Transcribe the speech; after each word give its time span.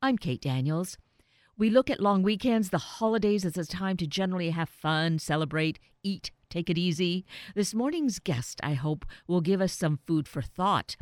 I'm 0.00 0.16
Kate 0.16 0.40
Daniels. 0.40 0.96
We 1.56 1.70
look 1.70 1.90
at 1.90 1.98
long 1.98 2.22
weekends, 2.22 2.70
the 2.70 2.78
holidays 2.78 3.44
as 3.44 3.56
a 3.56 3.66
time 3.66 3.96
to 3.96 4.06
generally 4.06 4.50
have 4.50 4.68
fun, 4.68 5.18
celebrate, 5.18 5.80
eat, 6.04 6.30
take 6.48 6.70
it 6.70 6.78
easy. 6.78 7.26
This 7.56 7.74
morning's 7.74 8.20
guest, 8.20 8.60
I 8.62 8.74
hope, 8.74 9.04
will 9.26 9.40
give 9.40 9.60
us 9.60 9.72
some 9.72 9.98
food 10.06 10.28
for 10.28 10.40
thought. 10.40 10.94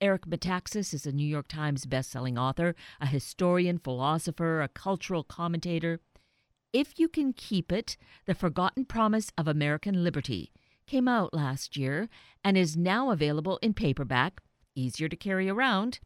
Eric 0.00 0.26
Metaxas 0.26 0.92
is 0.92 1.06
a 1.06 1.12
New 1.12 1.26
York 1.26 1.46
Times 1.46 1.86
bestselling 1.86 2.36
author, 2.36 2.74
a 3.00 3.06
historian, 3.06 3.78
philosopher, 3.78 4.62
a 4.62 4.68
cultural 4.68 5.22
commentator. 5.22 6.00
If 6.72 6.98
You 6.98 7.06
Can 7.06 7.34
Keep 7.34 7.70
It, 7.70 7.96
The 8.26 8.34
Forgotten 8.34 8.86
Promise 8.86 9.30
of 9.38 9.46
American 9.46 10.02
Liberty, 10.02 10.50
came 10.88 11.06
out 11.06 11.32
last 11.32 11.76
year 11.76 12.08
and 12.42 12.58
is 12.58 12.76
now 12.76 13.12
available 13.12 13.60
in 13.62 13.74
paperback, 13.74 14.40
easier 14.74 15.08
to 15.08 15.14
carry 15.14 15.48
around. 15.48 16.00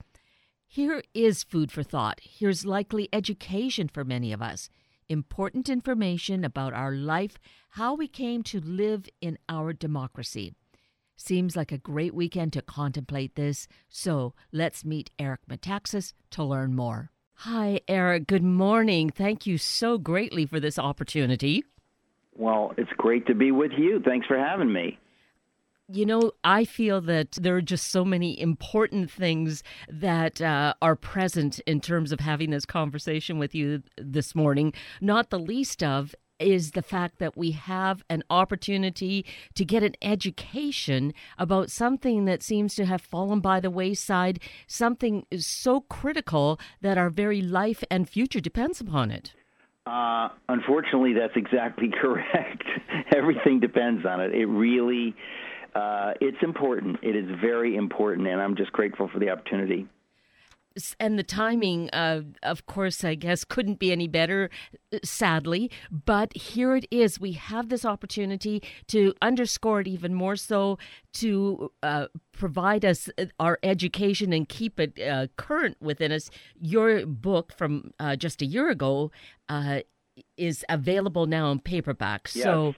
Here 0.71 1.03
is 1.15 1.45
food 1.45 1.73
for 1.73 1.83
thought. 1.83 2.21
Here's 2.23 2.67
likely 2.67 3.09
education 3.11 3.89
for 3.89 4.05
many 4.05 4.35
of 4.35 4.43
us. 4.43 4.69
Important 5.09 5.71
information 5.71 6.45
about 6.45 6.75
our 6.75 6.93
life, 6.93 7.39
how 7.71 7.95
we 7.95 8.07
came 8.07 8.43
to 8.43 8.61
live 8.61 9.09
in 9.23 9.39
our 9.49 9.73
democracy. 9.73 10.53
Seems 11.17 11.57
like 11.57 11.73
a 11.73 11.79
great 11.79 12.15
weekend 12.15 12.53
to 12.53 12.61
contemplate 12.61 13.35
this, 13.35 13.67
so 13.89 14.35
let's 14.53 14.85
meet 14.85 15.11
Eric 15.19 15.41
Metaxas 15.51 16.13
to 16.33 16.45
learn 16.45 16.77
more. 16.77 17.13
Hi, 17.37 17.81
Eric. 17.89 18.27
Good 18.27 18.45
morning. 18.45 19.09
Thank 19.09 19.47
you 19.47 19.57
so 19.57 19.97
greatly 19.97 20.45
for 20.45 20.61
this 20.61 20.79
opportunity. 20.79 21.65
Well, 22.37 22.75
it's 22.77 22.93
great 22.99 23.27
to 23.29 23.35
be 23.35 23.53
with 23.53 23.73
you. 23.79 24.03
Thanks 24.05 24.27
for 24.27 24.37
having 24.37 24.71
me. 24.71 24.99
You 25.91 26.05
know, 26.05 26.33
I 26.45 26.67
feel 26.67 27.01
that 27.03 27.33
there 27.33 27.57
are 27.57 27.63
just 27.63 27.91
so 27.91 28.05
many 28.05 28.39
important 28.39 29.11
things 29.11 29.63
that 29.89 30.39
uh, 30.39 30.75
are 30.83 30.95
present 30.95 31.61
in 31.61 31.81
terms 31.81 32.13
of 32.13 32.21
having 32.21 32.51
this 32.51 32.67
conversation 32.67 33.39
with 33.39 33.55
you 33.55 33.83
this 33.97 34.35
morning, 34.35 34.75
not 35.01 35.31
the 35.31 35.39
least 35.39 35.83
of 35.83 36.15
is 36.39 36.73
the 36.73 36.83
fact 36.83 37.19
that 37.21 37.39
we 37.39 37.53
have 37.53 38.05
an 38.11 38.23
opportunity 38.29 39.25
to 39.55 39.65
get 39.65 39.83
an 39.83 39.95
education 40.03 41.15
about 41.39 41.71
something 41.71 42.27
that 42.27 42.43
seems 42.43 42.75
to 42.75 42.85
have 42.85 43.01
fallen 43.01 43.41
by 43.41 43.59
the 43.59 43.71
wayside, 43.71 44.41
something 44.67 45.25
so 45.39 45.81
critical 45.81 46.61
that 46.83 46.99
our 46.99 47.09
very 47.09 47.41
life 47.41 47.83
and 47.91 48.09
future 48.11 48.41
depends 48.41 48.79
upon 48.79 49.11
it. 49.11 49.33
Uh, 49.87 50.29
unfortunately, 50.51 51.15
that's 51.15 51.35
exactly 51.35 51.89
correct. 52.01 52.65
Everything 53.17 53.59
depends 53.59 54.05
on 54.05 54.21
it. 54.21 54.35
It 54.35 54.47
really 54.47 55.17
uh, 55.75 56.13
it's 56.21 56.43
important. 56.43 56.99
It 57.03 57.17
is 57.17 57.27
very 57.41 57.77
important, 57.77 58.27
and 58.29 58.41
I'm 58.41 58.57
just 58.57 58.73
grateful 58.73 59.09
for 59.13 59.19
the 59.19 59.31
opportunity. 59.31 59.87
And 61.01 61.19
the 61.19 61.25
timing, 61.25 61.91
uh, 61.91 62.23
of 62.43 62.67
course, 62.67 63.03
I 63.03 63.15
guess 63.17 63.45
couldn't 63.45 63.79
be 63.79 63.91
any 63.91 64.07
better, 64.07 64.49
sadly. 65.03 65.71
But 65.91 66.37
here 66.37 66.77
it 66.77 66.87
is. 66.91 67.19
We 67.19 67.33
have 67.33 67.69
this 67.69 67.85
opportunity 67.85 68.63
to 68.89 69.15
underscore 69.21 69.81
it 69.81 69.89
even 69.89 70.15
more 70.15 70.37
so, 70.37 70.79
to 71.15 71.73
uh, 71.83 72.07
provide 72.33 72.85
us 72.85 73.09
uh, 73.19 73.27
our 73.41 73.59
education 73.63 74.33
and 74.33 74.49
keep 74.49 74.79
it 74.79 75.01
uh, 75.01 75.27
current 75.37 75.77
within 75.81 76.13
us. 76.13 76.31
Your 76.61 77.07
book 77.07 77.53
from 77.57 77.93
uh, 77.99 78.15
just 78.15 78.41
a 78.41 78.47
year 78.47 78.71
ago 78.71 79.11
uh, 79.49 79.81
is 80.37 80.65
available 80.69 81.27
now 81.27 81.51
in 81.51 81.59
paperback. 81.59 82.29
Yes. 82.35 82.45
So 82.45 82.75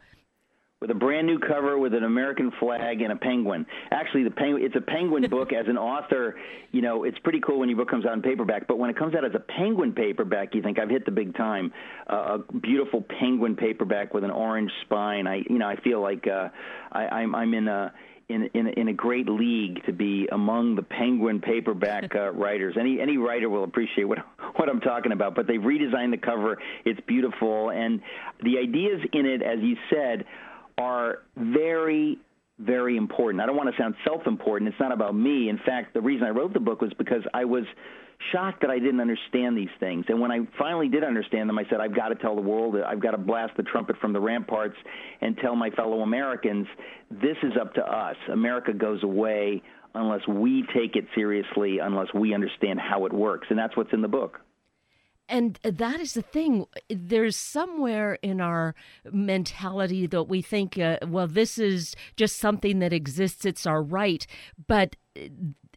with 0.80 0.90
a 0.90 0.94
brand 0.94 1.26
new 1.26 1.38
cover 1.38 1.78
with 1.78 1.92
an 1.92 2.04
American 2.04 2.50
flag 2.58 3.02
and 3.02 3.12
a 3.12 3.16
penguin. 3.16 3.66
Actually, 3.90 4.24
the 4.24 4.30
penguin 4.30 4.64
it's 4.64 4.76
a 4.76 4.80
penguin 4.80 5.24
book. 5.30 5.52
As 5.52 5.66
an 5.68 5.76
author, 5.76 6.36
you 6.72 6.80
know 6.80 7.04
it's 7.04 7.18
pretty 7.18 7.40
cool 7.40 7.58
when 7.58 7.68
your 7.68 7.76
book 7.76 7.90
comes 7.90 8.06
out 8.06 8.14
in 8.14 8.22
paperback. 8.22 8.66
But 8.66 8.78
when 8.78 8.88
it 8.88 8.96
comes 8.96 9.14
out 9.14 9.24
as 9.24 9.32
a 9.34 9.40
penguin 9.40 9.92
paperback, 9.92 10.54
you 10.54 10.62
think 10.62 10.78
I've 10.78 10.88
hit 10.88 11.04
the 11.04 11.10
big 11.10 11.36
time. 11.36 11.72
Uh, 12.08 12.38
a 12.38 12.52
beautiful 12.58 13.04
penguin 13.20 13.56
paperback 13.56 14.14
with 14.14 14.24
an 14.24 14.30
orange 14.30 14.70
spine. 14.82 15.26
I 15.26 15.42
you 15.48 15.58
know 15.58 15.68
I 15.68 15.76
feel 15.76 16.00
like 16.00 16.26
uh, 16.26 16.48
I, 16.92 17.06
I'm 17.08 17.34
I'm 17.34 17.52
in 17.52 17.68
a 17.68 17.92
in, 18.30 18.48
in, 18.54 18.68
in 18.68 18.88
a 18.88 18.92
great 18.92 19.28
league 19.28 19.84
to 19.86 19.92
be 19.92 20.28
among 20.30 20.76
the 20.76 20.82
Penguin 20.82 21.40
paperback 21.40 22.14
uh, 22.14 22.30
writers. 22.30 22.76
Any 22.78 23.00
any 23.00 23.18
writer 23.18 23.50
will 23.50 23.64
appreciate 23.64 24.04
what 24.04 24.18
what 24.56 24.68
I'm 24.68 24.80
talking 24.80 25.12
about. 25.12 25.34
But 25.34 25.46
they've 25.46 25.60
redesigned 25.60 26.12
the 26.12 26.18
cover; 26.18 26.58
it's 26.84 27.00
beautiful, 27.06 27.70
and 27.70 28.00
the 28.42 28.58
ideas 28.58 29.00
in 29.12 29.26
it, 29.26 29.42
as 29.42 29.58
you 29.60 29.76
said, 29.90 30.24
are 30.80 31.18
very, 31.36 32.18
very 32.58 32.96
important. 32.96 33.42
I 33.42 33.46
don't 33.46 33.56
want 33.56 33.74
to 33.74 33.80
sound 33.80 33.94
self 34.04 34.26
important. 34.26 34.70
It's 34.70 34.80
not 34.80 34.92
about 34.92 35.14
me. 35.14 35.48
In 35.48 35.58
fact, 35.64 35.94
the 35.94 36.00
reason 36.00 36.26
I 36.26 36.30
wrote 36.30 36.52
the 36.52 36.60
book 36.60 36.80
was 36.80 36.92
because 36.98 37.22
I 37.34 37.44
was 37.44 37.64
shocked 38.32 38.60
that 38.60 38.70
I 38.70 38.78
didn't 38.78 39.00
understand 39.00 39.56
these 39.56 39.70
things. 39.78 40.04
And 40.08 40.20
when 40.20 40.30
I 40.30 40.40
finally 40.58 40.88
did 40.88 41.04
understand 41.04 41.48
them, 41.48 41.58
I 41.58 41.64
said, 41.70 41.80
I've 41.80 41.94
got 41.94 42.08
to 42.08 42.14
tell 42.16 42.36
the 42.36 42.42
world, 42.42 42.76
I've 42.76 43.00
got 43.00 43.12
to 43.12 43.18
blast 43.18 43.56
the 43.56 43.62
trumpet 43.62 43.96
from 43.98 44.12
the 44.12 44.20
ramparts 44.20 44.76
and 45.20 45.36
tell 45.38 45.56
my 45.56 45.70
fellow 45.70 46.00
Americans, 46.00 46.66
this 47.10 47.36
is 47.42 47.52
up 47.60 47.74
to 47.74 47.82
us. 47.82 48.16
America 48.30 48.72
goes 48.72 49.02
away 49.02 49.62
unless 49.94 50.26
we 50.28 50.64
take 50.74 50.96
it 50.96 51.06
seriously, 51.14 51.78
unless 51.78 52.08
we 52.14 52.34
understand 52.34 52.78
how 52.78 53.06
it 53.06 53.12
works. 53.12 53.46
And 53.50 53.58
that's 53.58 53.76
what's 53.76 53.92
in 53.92 54.02
the 54.02 54.08
book. 54.08 54.40
And 55.30 55.60
that 55.62 56.00
is 56.00 56.14
the 56.14 56.22
thing. 56.22 56.66
There's 56.88 57.36
somewhere 57.36 58.18
in 58.20 58.40
our 58.40 58.74
mentality 59.12 60.08
that 60.08 60.24
we 60.24 60.42
think, 60.42 60.76
uh, 60.76 60.98
well, 61.06 61.28
this 61.28 61.56
is 61.56 61.94
just 62.16 62.36
something 62.36 62.80
that 62.80 62.92
exists, 62.92 63.44
it's 63.44 63.64
our 63.64 63.80
right. 63.80 64.26
But 64.66 64.96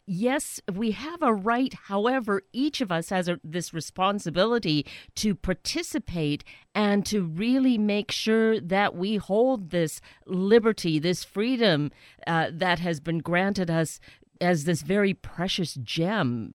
yes, 0.08 0.60
we 0.74 0.92
have 0.92 1.22
a 1.22 1.34
right. 1.34 1.74
However, 1.86 2.42
each 2.52 2.82
of 2.82 2.92
us 2.92 3.10
has 3.10 3.30
a, 3.30 3.40
this 3.44 3.76
responsibility 3.76 4.88
to 5.18 5.36
participate 5.36 6.44
and 6.74 7.06
to 7.06 7.22
really 7.24 7.78
make 7.78 8.12
sure 8.12 8.60
that 8.60 8.96
we 8.96 9.18
hold 9.18 9.70
this 9.70 10.02
liberty, 10.26 10.98
this 10.98 11.24
freedom 11.24 11.92
uh, 12.26 12.50
that 12.52 12.80
has 12.80 13.00
been 13.00 13.20
granted 13.20 13.70
us 13.70 14.00
as 14.42 14.64
this 14.64 14.82
very 14.82 15.14
precious 15.14 15.76
gem. 15.76 16.56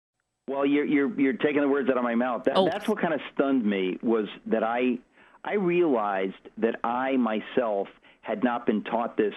Well, 0.48 0.66
you're 0.66 0.86
you're 0.86 1.20
you're 1.20 1.34
taking 1.34 1.62
the 1.62 1.70
words 1.70 1.90
out 1.90 1.98
of 1.98 2.04
my 2.04 2.16
mouth. 2.16 2.44
That, 2.46 2.58
oh. 2.58 2.66
That's 2.66 2.88
what 2.88 3.00
kind 3.00 3.14
of 3.14 3.22
stunned 3.34 3.66
me 3.66 3.98
was 4.02 4.28
that 4.48 4.64
I 4.64 5.00
I 5.44 5.54
realized 5.54 6.34
that 6.58 6.80
I 6.84 7.18
myself 7.18 7.88
had 8.22 8.44
not 8.44 8.66
been 8.66 8.84
taught 8.84 9.16
this 9.18 9.34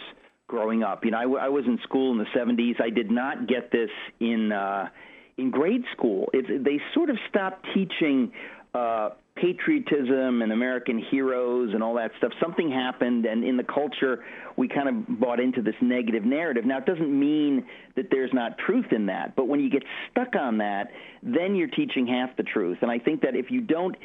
growing 0.49 0.83
up. 0.83 1.05
You 1.05 1.11
know, 1.13 1.37
I, 1.37 1.47
I 1.47 1.49
was 1.49 1.65
in 1.67 1.79
school 1.83 2.13
in 2.13 2.19
the 2.19 2.39
70s. 2.39 2.81
I 2.81 2.91
did 2.91 3.11
not 3.11 3.49
get 3.49 3.71
this 3.71 3.91
in 4.21 4.53
uh, 4.53 4.89
in 5.37 5.51
grade 5.51 5.85
school. 5.93 6.29
It, 6.33 6.65
they 6.65 6.81
sort 6.95 7.11
of 7.11 7.19
stopped 7.29 7.67
teaching 7.75 8.33
uh, 8.75 9.11
patriotism 9.37 10.43
and 10.43 10.53
American 10.53 10.99
heroes 11.11 11.71
and 11.75 11.83
all 11.83 11.95
that 11.95 12.11
stuff. 12.19 12.33
Something 12.41 12.71
happened, 12.71 13.27
and 13.27 13.45
in 13.45 13.57
the 13.57 13.65
culture, 13.65 14.25
we 14.57 14.67
kind 14.67 14.89
of 14.89 15.21
bought 15.21 15.41
into 15.41 15.63
this 15.63 15.75
negative 15.81 16.25
narrative. 16.25 16.65
Now, 16.65 16.79
it 16.79 16.87
doesn't 16.87 17.19
mean 17.19 17.67
that 17.97 18.07
there's 18.11 18.33
not 18.33 18.59
truth 18.59 18.87
in 18.93 19.07
that, 19.07 19.37
but 19.37 19.47
when 19.47 19.61
you 19.61 19.71
get 19.71 19.85
stuck 20.11 20.35
on 20.35 20.59
that, 20.59 20.91
then 21.23 21.55
you're 21.55 21.69
teaching 21.69 22.07
half 22.07 22.37
the 22.37 22.43
truth. 22.43 22.79
And 22.83 22.91
I 22.91 22.99
think 22.99 23.21
that 23.23 23.37
if 23.37 23.51
you 23.51 23.61
don't 23.61 23.97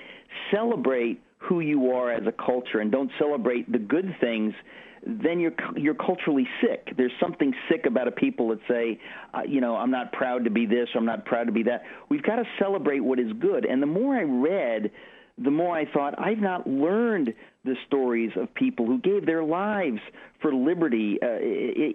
celebrate 0.54 1.22
who 1.38 1.62
you 1.62 1.92
are 1.92 2.12
as 2.12 2.24
a 2.28 2.32
culture 2.32 2.80
and 2.80 2.92
don't 2.92 3.12
celebrate 3.18 3.72
the 3.72 3.80
good 3.80 4.16
things, 4.20 4.54
then 5.06 5.40
you're 5.40 5.54
you're 5.76 5.96
culturally 5.96 6.48
sick. 6.62 6.94
There's 6.96 7.12
something 7.20 7.54
sick 7.70 7.86
about 7.88 8.08
a 8.08 8.12
people 8.12 8.50
that 8.50 8.60
say, 8.68 9.00
uh, 9.34 9.42
you 9.48 9.60
know, 9.60 9.76
I'm 9.76 9.90
not 9.90 10.12
proud 10.12 10.44
to 10.44 10.52
be 10.52 10.66
this, 10.66 10.90
I'm 10.96 11.06
not 11.06 11.26
proud 11.26 11.46
to 11.46 11.52
be 11.52 11.64
that. 11.64 11.84
We've 12.10 12.22
got 12.22 12.36
to 12.36 12.44
celebrate 12.60 13.00
what 13.00 13.20
is 13.20 13.32
good. 13.40 13.66
And 13.66 13.82
the 13.82 13.88
more 13.88 14.16
I 14.16 14.22
read 14.24 14.92
the 15.44 15.52
more 15.52 15.76
I 15.76 15.86
thought, 15.92 16.16
I've 16.20 16.40
not 16.40 16.68
learned 16.68 17.34
the 17.64 17.76
stories 17.88 18.32
of 18.36 18.54
people 18.54 18.86
who 18.86 19.00
gave 19.00 19.26
their 19.26 19.44
lives 19.44 20.00
for 20.42 20.54
liberty. 20.54 21.20
Uh, 21.22 21.38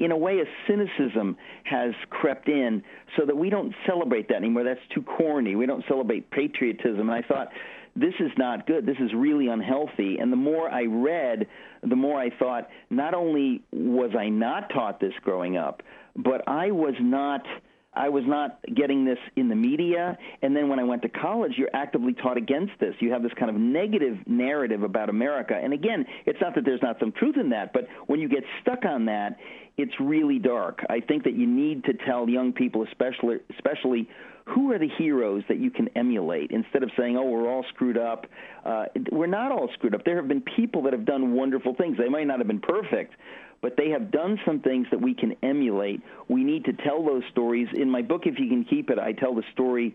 in 0.05 0.11
a 0.13 0.17
way, 0.17 0.39
a 0.41 0.45
cynicism 0.69 1.37
has 1.65 1.93
crept 2.11 2.49
in 2.49 2.83
so 3.17 3.27
that 3.27 3.37
we 3.37 3.51
don't 3.51 3.75
celebrate 3.87 4.29
that 4.29 4.37
anymore. 4.37 4.65
That's 4.65 4.81
too 4.95 5.03
corny. 5.03 5.57
We 5.57 5.67
don't 5.67 5.85
celebrate 5.89 6.31
patriotism. 6.31 7.09
And 7.09 7.13
I 7.13 7.23
thought, 7.23 7.49
this 7.95 8.15
is 8.21 8.31
not 8.37 8.67
good. 8.67 8.87
This 8.87 8.99
is 9.01 9.11
really 9.15 9.49
unhealthy. 9.49 10.19
And 10.19 10.33
the 10.33 10.37
more 10.37 10.71
I 10.71 10.85
read, 10.85 11.47
the 11.83 11.97
more 11.97 12.19
I 12.21 12.31
thought, 12.39 12.69
not 12.91 13.15
only 13.15 13.63
was 13.73 14.11
I 14.19 14.29
not 14.29 14.71
taught 14.71 15.01
this 15.01 15.15
growing 15.23 15.57
up, 15.57 15.83
but 16.17 16.47
I 16.49 16.71
was 16.71 16.95
not– 17.01 17.43
I 17.97 18.11
was 18.11 18.25
not 18.27 18.59
getting 18.75 19.05
this 19.05 19.19
in 19.37 19.49
the 19.49 19.55
media. 19.55 20.19
And 20.43 20.55
then 20.55 20.69
when 20.69 20.79
I 20.79 20.85
went 20.85 21.03
to 21.03 21.09
college, 21.09 21.53
you're 21.57 21.75
actively 21.75 22.13
taught 22.13 22.37
against 22.37 22.73
this. 22.79 22.95
You 23.01 23.13
have 23.13 23.23
this 23.23 23.33
kind 23.39 23.51
of 23.51 23.57
negative 23.57 24.19
narrative 24.27 24.83
about 24.83 25.09
America. 25.09 25.59
And 25.61 25.73
again, 25.73 26.05
it's 26.27 26.41
not 26.41 26.55
that 26.55 26.65
there's 26.65 26.83
not 26.83 26.99
some 27.01 27.13
truth 27.13 27.37
in 27.37 27.51
that, 27.51 27.73
but 27.73 27.89
when 28.07 28.21
you 28.21 28.29
get 28.29 28.45
stuck 28.61 28.85
on 28.85 29.07
that, 29.07 29.39
it's 29.79 29.93
really 29.99 30.39
dark. 30.39 30.81
I 30.89 31.01
think 31.01 31.25
that 31.25 31.35
you 31.35 31.47
need 31.47 31.85
to 31.85 31.93
tell 31.95 32.29
young 32.29 32.53
people, 32.53 32.83
especially, 32.85 33.37
especially 33.55 34.09
who 34.47 34.73
are 34.73 34.79
the 34.79 34.89
heroes 34.97 35.43
that 35.49 35.59
you 35.59 35.71
can 35.71 35.89
emulate 35.97 36.51
instead 36.53 36.83
of 36.83 36.91
saying, 36.97 37.17
oh, 37.17 37.25
we're 37.25 37.51
all 37.51 37.65
screwed 37.75 37.99
up. 37.99 38.27
Uh, 38.65 38.85
we're 39.11 39.27
not 39.27 39.51
all 39.51 39.69
screwed 39.75 39.95
up. 39.95 40.05
There 40.05 40.17
have 40.17 40.29
been 40.29 40.43
people 40.57 40.83
that 40.83 40.93
have 40.93 41.05
done 41.05 41.33
wonderful 41.35 41.75
things. 41.75 41.99
They 41.99 42.09
might 42.09 42.27
not 42.27 42.39
have 42.39 42.47
been 42.47 42.61
perfect, 42.61 43.15
but 43.63 43.77
they 43.77 43.91
have 43.91 44.11
done 44.11 44.39
some 44.47 44.61
things 44.61 44.87
that 44.91 45.01
we 45.01 45.15
can 45.15 45.37
emulate. 45.43 46.01
We 46.29 46.45
need 46.45 46.65
to 46.67 46.73
tell 46.73 47.05
those 47.05 47.23
stories. 47.31 47.69
In 47.75 47.91
my 47.91 48.03
book, 48.03 48.23
if 48.27 48.39
you 48.39 48.49
can 48.49 48.65
keep 48.65 48.91
it, 48.91 48.99
I 48.99 49.13
tell 49.13 49.35
the 49.35 49.45
story 49.53 49.95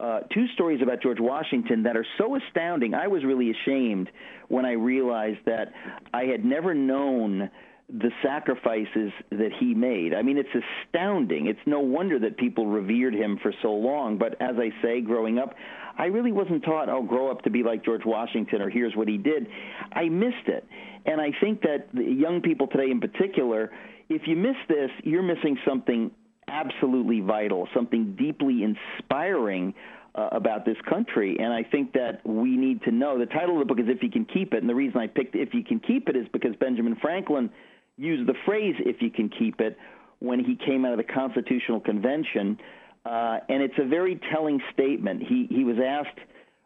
uh, 0.00 0.20
two 0.34 0.46
stories 0.54 0.82
about 0.82 1.00
George 1.00 1.20
Washington 1.20 1.84
that 1.84 1.96
are 1.96 2.06
so 2.18 2.36
astounding. 2.36 2.92
I 2.92 3.06
was 3.06 3.24
really 3.24 3.52
ashamed 3.52 4.10
when 4.48 4.64
I 4.64 4.72
realized 4.72 5.38
that 5.46 5.72
I 6.12 6.24
had 6.24 6.44
never 6.44 6.74
known 6.74 7.50
the 7.88 8.10
sacrifices 8.22 9.12
that 9.30 9.50
he 9.58 9.74
made. 9.74 10.14
I 10.14 10.22
mean, 10.22 10.38
it's 10.38 10.48
astounding. 10.88 11.46
It's 11.46 11.60
no 11.66 11.80
wonder 11.80 12.18
that 12.20 12.38
people 12.38 12.66
revered 12.66 13.14
him 13.14 13.38
for 13.42 13.52
so 13.62 13.72
long. 13.72 14.18
But 14.18 14.40
as 14.40 14.56
I 14.58 14.70
say, 14.82 15.00
growing 15.00 15.38
up, 15.38 15.54
I 15.98 16.06
really 16.06 16.32
wasn't 16.32 16.64
taught, 16.64 16.88
oh, 16.88 17.02
grow 17.02 17.30
up 17.30 17.42
to 17.42 17.50
be 17.50 17.62
like 17.62 17.84
George 17.84 18.04
Washington 18.04 18.62
or 18.62 18.70
here's 18.70 18.96
what 18.96 19.08
he 19.08 19.18
did. 19.18 19.46
I 19.92 20.08
missed 20.08 20.46
it. 20.46 20.66
And 21.04 21.20
I 21.20 21.32
think 21.40 21.62
that 21.62 21.88
young 21.92 22.40
people 22.40 22.66
today 22.66 22.90
in 22.90 23.00
particular, 23.00 23.70
if 24.08 24.22
you 24.26 24.36
miss 24.36 24.56
this, 24.68 24.90
you're 25.04 25.22
missing 25.22 25.58
something 25.66 26.10
absolutely 26.48 27.20
vital, 27.20 27.68
something 27.74 28.16
deeply 28.18 28.62
inspiring 28.62 29.74
uh, 30.14 30.28
about 30.32 30.64
this 30.64 30.76
country. 30.88 31.36
And 31.38 31.52
I 31.52 31.62
think 31.62 31.92
that 31.94 32.20
we 32.24 32.56
need 32.56 32.82
to 32.82 32.90
know. 32.90 33.18
The 33.18 33.26
title 33.26 33.60
of 33.60 33.66
the 33.66 33.74
book 33.74 33.80
is 33.80 33.88
If 33.88 34.02
You 34.02 34.10
Can 34.10 34.26
Keep 34.26 34.54
It. 34.54 34.60
And 34.60 34.68
the 34.68 34.74
reason 34.74 35.00
I 35.00 35.06
picked 35.06 35.34
If 35.34 35.54
You 35.54 35.64
Can 35.64 35.80
Keep 35.80 36.08
It 36.08 36.16
is 36.16 36.26
because 36.32 36.54
Benjamin 36.56 36.96
Franklin 37.00 37.50
used 37.96 38.28
the 38.28 38.34
phrase 38.44 38.74
If 38.78 39.00
You 39.00 39.10
Can 39.10 39.28
Keep 39.28 39.60
It 39.60 39.76
when 40.20 40.44
he 40.44 40.56
came 40.56 40.84
out 40.84 40.92
of 40.92 40.98
the 40.98 41.12
Constitutional 41.12 41.80
Convention. 41.80 42.58
Uh, 43.04 43.38
and 43.48 43.62
it's 43.62 43.74
a 43.78 43.86
very 43.86 44.20
telling 44.32 44.60
statement. 44.72 45.22
He, 45.22 45.46
he 45.50 45.64
was 45.64 45.76
asked, 45.84 46.18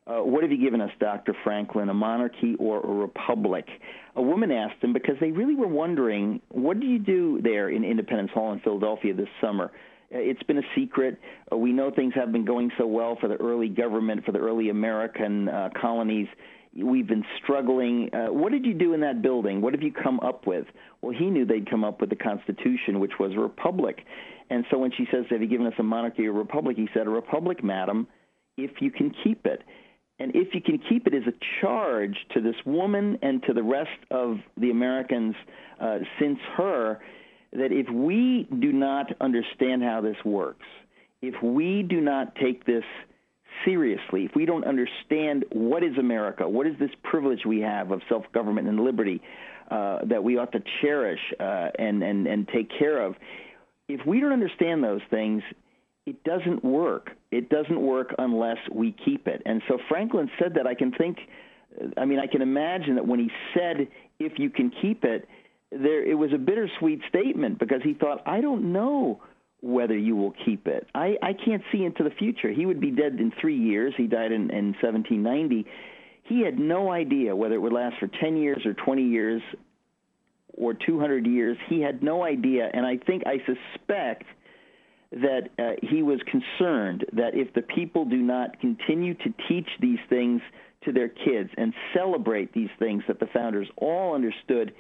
uh, 0.06 0.22
What 0.22 0.42
have 0.42 0.52
you 0.52 0.58
given 0.58 0.80
us, 0.80 0.90
Dr. 1.00 1.34
Franklin, 1.42 1.88
a 1.88 1.94
monarchy 1.94 2.54
or 2.58 2.80
a 2.80 2.92
republic? 2.92 3.66
A 4.14 4.22
woman 4.22 4.50
asked 4.50 4.82
him 4.82 4.92
because 4.92 5.16
they 5.20 5.30
really 5.30 5.54
were 5.54 5.66
wondering, 5.66 6.40
What 6.50 6.80
do 6.80 6.86
you 6.86 6.98
do 6.98 7.40
there 7.42 7.70
in 7.70 7.84
Independence 7.84 8.30
Hall 8.32 8.52
in 8.52 8.60
Philadelphia 8.60 9.14
this 9.14 9.28
summer? 9.40 9.72
Uh, 10.14 10.18
it's 10.18 10.42
been 10.42 10.58
a 10.58 10.68
secret. 10.74 11.18
Uh, 11.50 11.56
we 11.56 11.72
know 11.72 11.90
things 11.90 12.12
have 12.14 12.32
been 12.32 12.44
going 12.44 12.70
so 12.78 12.86
well 12.86 13.16
for 13.20 13.28
the 13.28 13.36
early 13.36 13.68
government, 13.68 14.24
for 14.24 14.32
the 14.32 14.38
early 14.38 14.68
American 14.68 15.48
uh, 15.48 15.70
colonies. 15.80 16.28
We've 16.82 17.06
been 17.06 17.24
struggling. 17.42 18.10
Uh, 18.12 18.32
what 18.32 18.52
did 18.52 18.66
you 18.66 18.74
do 18.74 18.92
in 18.92 19.00
that 19.00 19.22
building? 19.22 19.60
What 19.62 19.72
have 19.72 19.82
you 19.82 19.92
come 19.92 20.20
up 20.20 20.46
with? 20.46 20.66
Well, 21.00 21.16
he 21.16 21.30
knew 21.30 21.46
they'd 21.46 21.68
come 21.68 21.84
up 21.84 22.00
with 22.00 22.10
the 22.10 22.16
Constitution, 22.16 23.00
which 23.00 23.12
was 23.18 23.32
a 23.32 23.38
republic. 23.38 24.04
And 24.50 24.64
so 24.70 24.78
when 24.78 24.92
she 24.96 25.06
says, 25.10 25.24
Have 25.30 25.40
you 25.40 25.48
given 25.48 25.66
us 25.66 25.72
a 25.78 25.82
monarchy 25.82 26.26
or 26.26 26.30
a 26.30 26.34
republic? 26.34 26.76
He 26.76 26.88
said, 26.92 27.06
A 27.06 27.10
republic, 27.10 27.64
madam, 27.64 28.06
if 28.56 28.72
you 28.80 28.90
can 28.90 29.14
keep 29.24 29.46
it. 29.46 29.62
And 30.18 30.34
if 30.34 30.54
you 30.54 30.60
can 30.60 30.78
keep 30.88 31.06
it 31.06 31.14
is 31.14 31.24
a 31.26 31.32
charge 31.60 32.16
to 32.34 32.40
this 32.40 32.54
woman 32.64 33.18
and 33.22 33.42
to 33.44 33.52
the 33.52 33.62
rest 33.62 33.98
of 34.10 34.38
the 34.56 34.70
Americans 34.70 35.34
uh, 35.80 35.98
since 36.18 36.38
her 36.56 37.00
that 37.52 37.70
if 37.70 37.88
we 37.90 38.48
do 38.60 38.72
not 38.72 39.12
understand 39.20 39.82
how 39.82 40.00
this 40.00 40.16
works, 40.24 40.66
if 41.22 41.34
we 41.42 41.82
do 41.82 42.00
not 42.00 42.34
take 42.36 42.64
this 42.64 42.84
seriously, 43.64 44.24
if 44.24 44.32
we 44.34 44.44
don't 44.44 44.64
understand 44.64 45.44
what 45.52 45.82
is 45.82 45.96
America, 45.98 46.48
what 46.48 46.66
is 46.66 46.74
this 46.78 46.90
privilege 47.02 47.40
we 47.46 47.60
have 47.60 47.90
of 47.90 48.00
self 48.08 48.24
government 48.32 48.68
and 48.68 48.80
liberty 48.80 49.20
uh, 49.70 49.98
that 50.04 50.22
we 50.22 50.38
ought 50.38 50.52
to 50.52 50.62
cherish 50.80 51.20
uh, 51.40 51.68
and, 51.78 52.02
and, 52.02 52.26
and 52.26 52.48
take 52.48 52.70
care 52.78 53.04
of, 53.04 53.14
if 53.88 54.04
we 54.06 54.20
don't 54.20 54.32
understand 54.32 54.82
those 54.82 55.00
things, 55.10 55.42
it 56.06 56.22
doesn't 56.22 56.64
work. 56.64 57.10
It 57.30 57.48
doesn't 57.48 57.80
work 57.80 58.14
unless 58.18 58.58
we 58.72 58.94
keep 59.04 59.26
it. 59.26 59.42
And 59.44 59.60
so 59.68 59.78
Franklin 59.88 60.30
said 60.40 60.54
that 60.54 60.66
I 60.66 60.74
can 60.74 60.92
think, 60.92 61.18
I 61.96 62.04
mean, 62.04 62.20
I 62.20 62.26
can 62.26 62.42
imagine 62.42 62.94
that 62.94 63.06
when 63.06 63.18
he 63.18 63.30
said, 63.54 63.88
if 64.20 64.38
you 64.38 64.50
can 64.50 64.70
keep 64.82 65.04
it, 65.04 65.28
there 65.72 66.04
it 66.04 66.14
was 66.14 66.32
a 66.32 66.38
bittersweet 66.38 67.00
statement 67.08 67.58
because 67.58 67.82
he 67.82 67.92
thought, 67.92 68.22
I 68.24 68.40
don't 68.40 68.72
know 68.72 69.20
whether 69.66 69.96
you 69.96 70.14
will 70.14 70.32
keep 70.44 70.66
it. 70.66 70.86
I, 70.94 71.16
I 71.22 71.32
can't 71.32 71.62
see 71.72 71.84
into 71.84 72.04
the 72.04 72.10
future. 72.10 72.52
He 72.52 72.66
would 72.66 72.80
be 72.80 72.90
dead 72.90 73.18
in 73.18 73.32
three 73.40 73.58
years. 73.58 73.94
He 73.96 74.06
died 74.06 74.32
in, 74.32 74.50
in 74.50 74.74
1790. 74.80 75.66
He 76.24 76.44
had 76.44 76.58
no 76.58 76.90
idea 76.90 77.34
whether 77.34 77.54
it 77.54 77.58
would 77.58 77.72
last 77.72 77.96
for 77.98 78.08
10 78.08 78.36
years 78.36 78.64
or 78.64 78.74
20 78.74 79.02
years 79.02 79.42
or 80.56 80.74
200 80.74 81.26
years. 81.26 81.56
He 81.68 81.80
had 81.80 82.02
no 82.02 82.24
idea. 82.24 82.70
And 82.72 82.86
I 82.86 82.98
think, 82.98 83.24
I 83.26 83.38
suspect 83.44 84.24
that 85.12 85.48
uh, 85.58 85.72
he 85.82 86.02
was 86.02 86.20
concerned 86.30 87.04
that 87.12 87.34
if 87.34 87.52
the 87.54 87.62
people 87.62 88.04
do 88.04 88.16
not 88.16 88.60
continue 88.60 89.14
to 89.14 89.34
teach 89.48 89.68
these 89.80 89.98
things 90.08 90.40
to 90.84 90.92
their 90.92 91.08
kids 91.08 91.50
and 91.56 91.72
celebrate 91.94 92.52
these 92.52 92.70
things 92.78 93.02
that 93.08 93.18
the 93.18 93.26
founders 93.32 93.68
all 93.76 94.14
understood, 94.14 94.72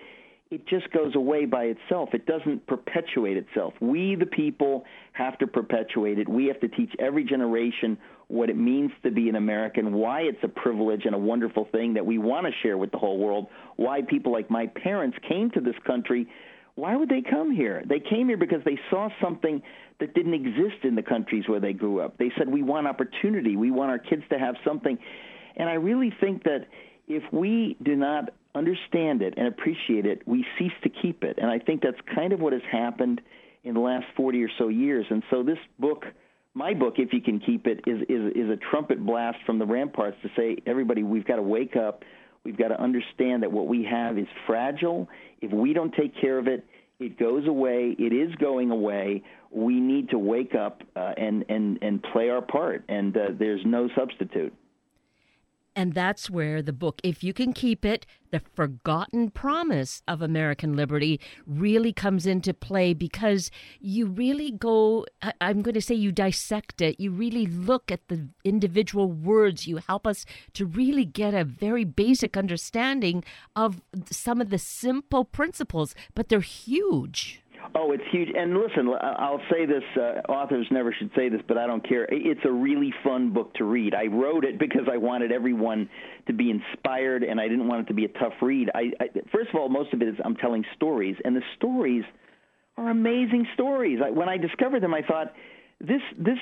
it 0.50 0.66
just 0.66 0.90
goes 0.92 1.14
away 1.16 1.44
by 1.44 1.64
itself. 1.64 2.10
It 2.12 2.24
doesn't 2.26 2.66
perpetuate 2.66 3.36
itself. 3.36 3.74
We, 3.80 4.14
the 4.14 4.26
people, 4.26 4.84
have 5.12 5.36
to 5.38 5.46
perpetuate 5.46 6.18
it. 6.18 6.28
We 6.28 6.46
have 6.46 6.60
to 6.60 6.68
teach 6.68 6.92
every 7.00 7.24
generation 7.24 7.98
what 8.28 8.48
it 8.48 8.56
means 8.56 8.92
to 9.02 9.10
be 9.10 9.28
an 9.28 9.34
American, 9.34 9.92
why 9.92 10.22
it's 10.22 10.38
a 10.42 10.48
privilege 10.48 11.02
and 11.04 11.14
a 11.14 11.18
wonderful 11.18 11.66
thing 11.72 11.94
that 11.94 12.06
we 12.06 12.18
want 12.18 12.46
to 12.46 12.52
share 12.62 12.78
with 12.78 12.92
the 12.92 12.98
whole 12.98 13.18
world, 13.18 13.46
why 13.76 14.02
people 14.02 14.32
like 14.32 14.48
my 14.48 14.66
parents 14.68 15.16
came 15.28 15.50
to 15.50 15.60
this 15.60 15.74
country. 15.84 16.28
Why 16.76 16.94
would 16.94 17.08
they 17.08 17.22
come 17.22 17.50
here? 17.50 17.82
They 17.88 18.00
came 18.00 18.28
here 18.28 18.36
because 18.36 18.62
they 18.64 18.78
saw 18.90 19.08
something 19.20 19.62
that 19.98 20.14
didn't 20.14 20.34
exist 20.34 20.84
in 20.84 20.94
the 20.94 21.02
countries 21.02 21.44
where 21.48 21.60
they 21.60 21.72
grew 21.72 22.00
up. 22.00 22.18
They 22.18 22.30
said, 22.36 22.48
We 22.48 22.62
want 22.62 22.86
opportunity. 22.86 23.56
We 23.56 23.70
want 23.70 23.90
our 23.90 23.98
kids 23.98 24.22
to 24.30 24.38
have 24.38 24.56
something. 24.64 24.98
And 25.56 25.68
I 25.68 25.74
really 25.74 26.12
think 26.20 26.44
that 26.44 26.66
if 27.06 27.22
we 27.32 27.76
do 27.82 27.94
not 27.96 28.30
understand 28.54 29.22
it 29.22 29.34
and 29.36 29.46
appreciate 29.46 30.06
it, 30.06 30.26
we 30.26 30.44
cease 30.58 30.72
to 30.82 30.88
keep 30.88 31.22
it. 31.22 31.38
And 31.40 31.50
I 31.50 31.58
think 31.58 31.82
that's 31.82 32.00
kind 32.14 32.32
of 32.32 32.40
what 32.40 32.52
has 32.52 32.62
happened 32.70 33.20
in 33.64 33.74
the 33.74 33.80
last 33.80 34.06
40 34.16 34.42
or 34.42 34.50
so 34.58 34.68
years. 34.68 35.06
And 35.10 35.22
so 35.30 35.42
this 35.42 35.58
book, 35.78 36.04
my 36.54 36.74
book, 36.74 36.94
if 36.98 37.12
you 37.12 37.20
can 37.20 37.40
keep 37.40 37.66
it, 37.66 37.80
is 37.86 38.02
is, 38.08 38.32
is 38.34 38.50
a 38.50 38.56
trumpet 38.56 39.04
blast 39.04 39.38
from 39.44 39.58
the 39.58 39.66
ramparts 39.66 40.16
to 40.22 40.30
say, 40.36 40.56
everybody, 40.66 41.02
we've 41.02 41.26
got 41.26 41.36
to 41.36 41.42
wake 41.42 41.76
up. 41.76 42.02
We've 42.44 42.56
got 42.56 42.68
to 42.68 42.80
understand 42.80 43.42
that 43.42 43.50
what 43.50 43.66
we 43.66 43.84
have 43.84 44.18
is 44.18 44.28
fragile. 44.46 45.08
If 45.40 45.52
we 45.52 45.72
don't 45.72 45.92
take 45.94 46.18
care 46.20 46.38
of 46.38 46.46
it, 46.46 46.64
it 46.98 47.18
goes 47.18 47.46
away. 47.46 47.94
It 47.98 48.12
is 48.12 48.34
going 48.36 48.70
away. 48.70 49.22
We 49.50 49.80
need 49.80 50.10
to 50.10 50.18
wake 50.18 50.54
up 50.54 50.82
uh, 50.94 51.12
and 51.16 51.44
and 51.48 51.78
and 51.82 52.02
play 52.02 52.30
our 52.30 52.40
part. 52.40 52.84
And 52.88 53.16
uh, 53.16 53.20
there's 53.38 53.60
no 53.64 53.88
substitute. 53.96 54.54
And 55.78 55.92
that's 55.92 56.30
where 56.30 56.62
the 56.62 56.72
book, 56.72 57.02
If 57.04 57.22
You 57.22 57.34
Can 57.34 57.52
Keep 57.52 57.84
It, 57.84 58.06
The 58.30 58.40
Forgotten 58.54 59.28
Promise 59.30 60.02
of 60.08 60.22
American 60.22 60.74
Liberty, 60.74 61.20
really 61.46 61.92
comes 61.92 62.26
into 62.26 62.54
play 62.54 62.94
because 62.94 63.50
you 63.78 64.06
really 64.06 64.50
go, 64.50 65.04
I'm 65.38 65.60
going 65.60 65.74
to 65.74 65.82
say 65.82 65.94
you 65.94 66.12
dissect 66.12 66.80
it. 66.80 66.98
You 66.98 67.10
really 67.10 67.44
look 67.44 67.92
at 67.92 68.08
the 68.08 68.30
individual 68.42 69.12
words. 69.12 69.66
You 69.66 69.76
help 69.76 70.06
us 70.06 70.24
to 70.54 70.64
really 70.64 71.04
get 71.04 71.34
a 71.34 71.44
very 71.44 71.84
basic 71.84 72.38
understanding 72.38 73.22
of 73.54 73.82
some 74.10 74.40
of 74.40 74.48
the 74.48 74.58
simple 74.58 75.26
principles, 75.26 75.94
but 76.14 76.30
they're 76.30 76.40
huge. 76.40 77.42
Oh, 77.74 77.92
it's 77.92 78.02
huge. 78.10 78.28
And 78.34 78.56
listen, 78.56 78.88
I'll 79.00 79.42
say 79.50 79.66
this: 79.66 79.82
uh, 79.96 80.30
authors 80.30 80.66
never 80.70 80.92
should 80.92 81.10
say 81.14 81.28
this, 81.28 81.40
but 81.46 81.58
I 81.58 81.66
don't 81.66 81.86
care. 81.86 82.06
It's 82.10 82.40
a 82.44 82.50
really 82.50 82.92
fun 83.04 83.32
book 83.32 83.52
to 83.54 83.64
read. 83.64 83.94
I 83.94 84.06
wrote 84.06 84.44
it 84.44 84.58
because 84.58 84.88
I 84.90 84.96
wanted 84.96 85.32
everyone 85.32 85.88
to 86.26 86.32
be 86.32 86.50
inspired, 86.50 87.22
and 87.22 87.40
I 87.40 87.48
didn't 87.48 87.68
want 87.68 87.82
it 87.82 87.88
to 87.88 87.94
be 87.94 88.04
a 88.04 88.08
tough 88.08 88.34
read. 88.40 88.70
I, 88.74 88.92
I 89.00 89.08
first 89.32 89.50
of 89.50 89.56
all, 89.56 89.68
most 89.68 89.92
of 89.92 90.00
it 90.00 90.08
is 90.08 90.14
I'm 90.24 90.36
telling 90.36 90.64
stories, 90.74 91.16
and 91.24 91.36
the 91.36 91.42
stories 91.56 92.04
are 92.76 92.90
amazing 92.90 93.46
stories. 93.54 94.00
I, 94.04 94.10
when 94.10 94.28
I 94.28 94.36
discovered 94.36 94.82
them, 94.82 94.94
I 94.94 95.02
thought 95.02 95.32
this 95.80 96.02
this 96.18 96.38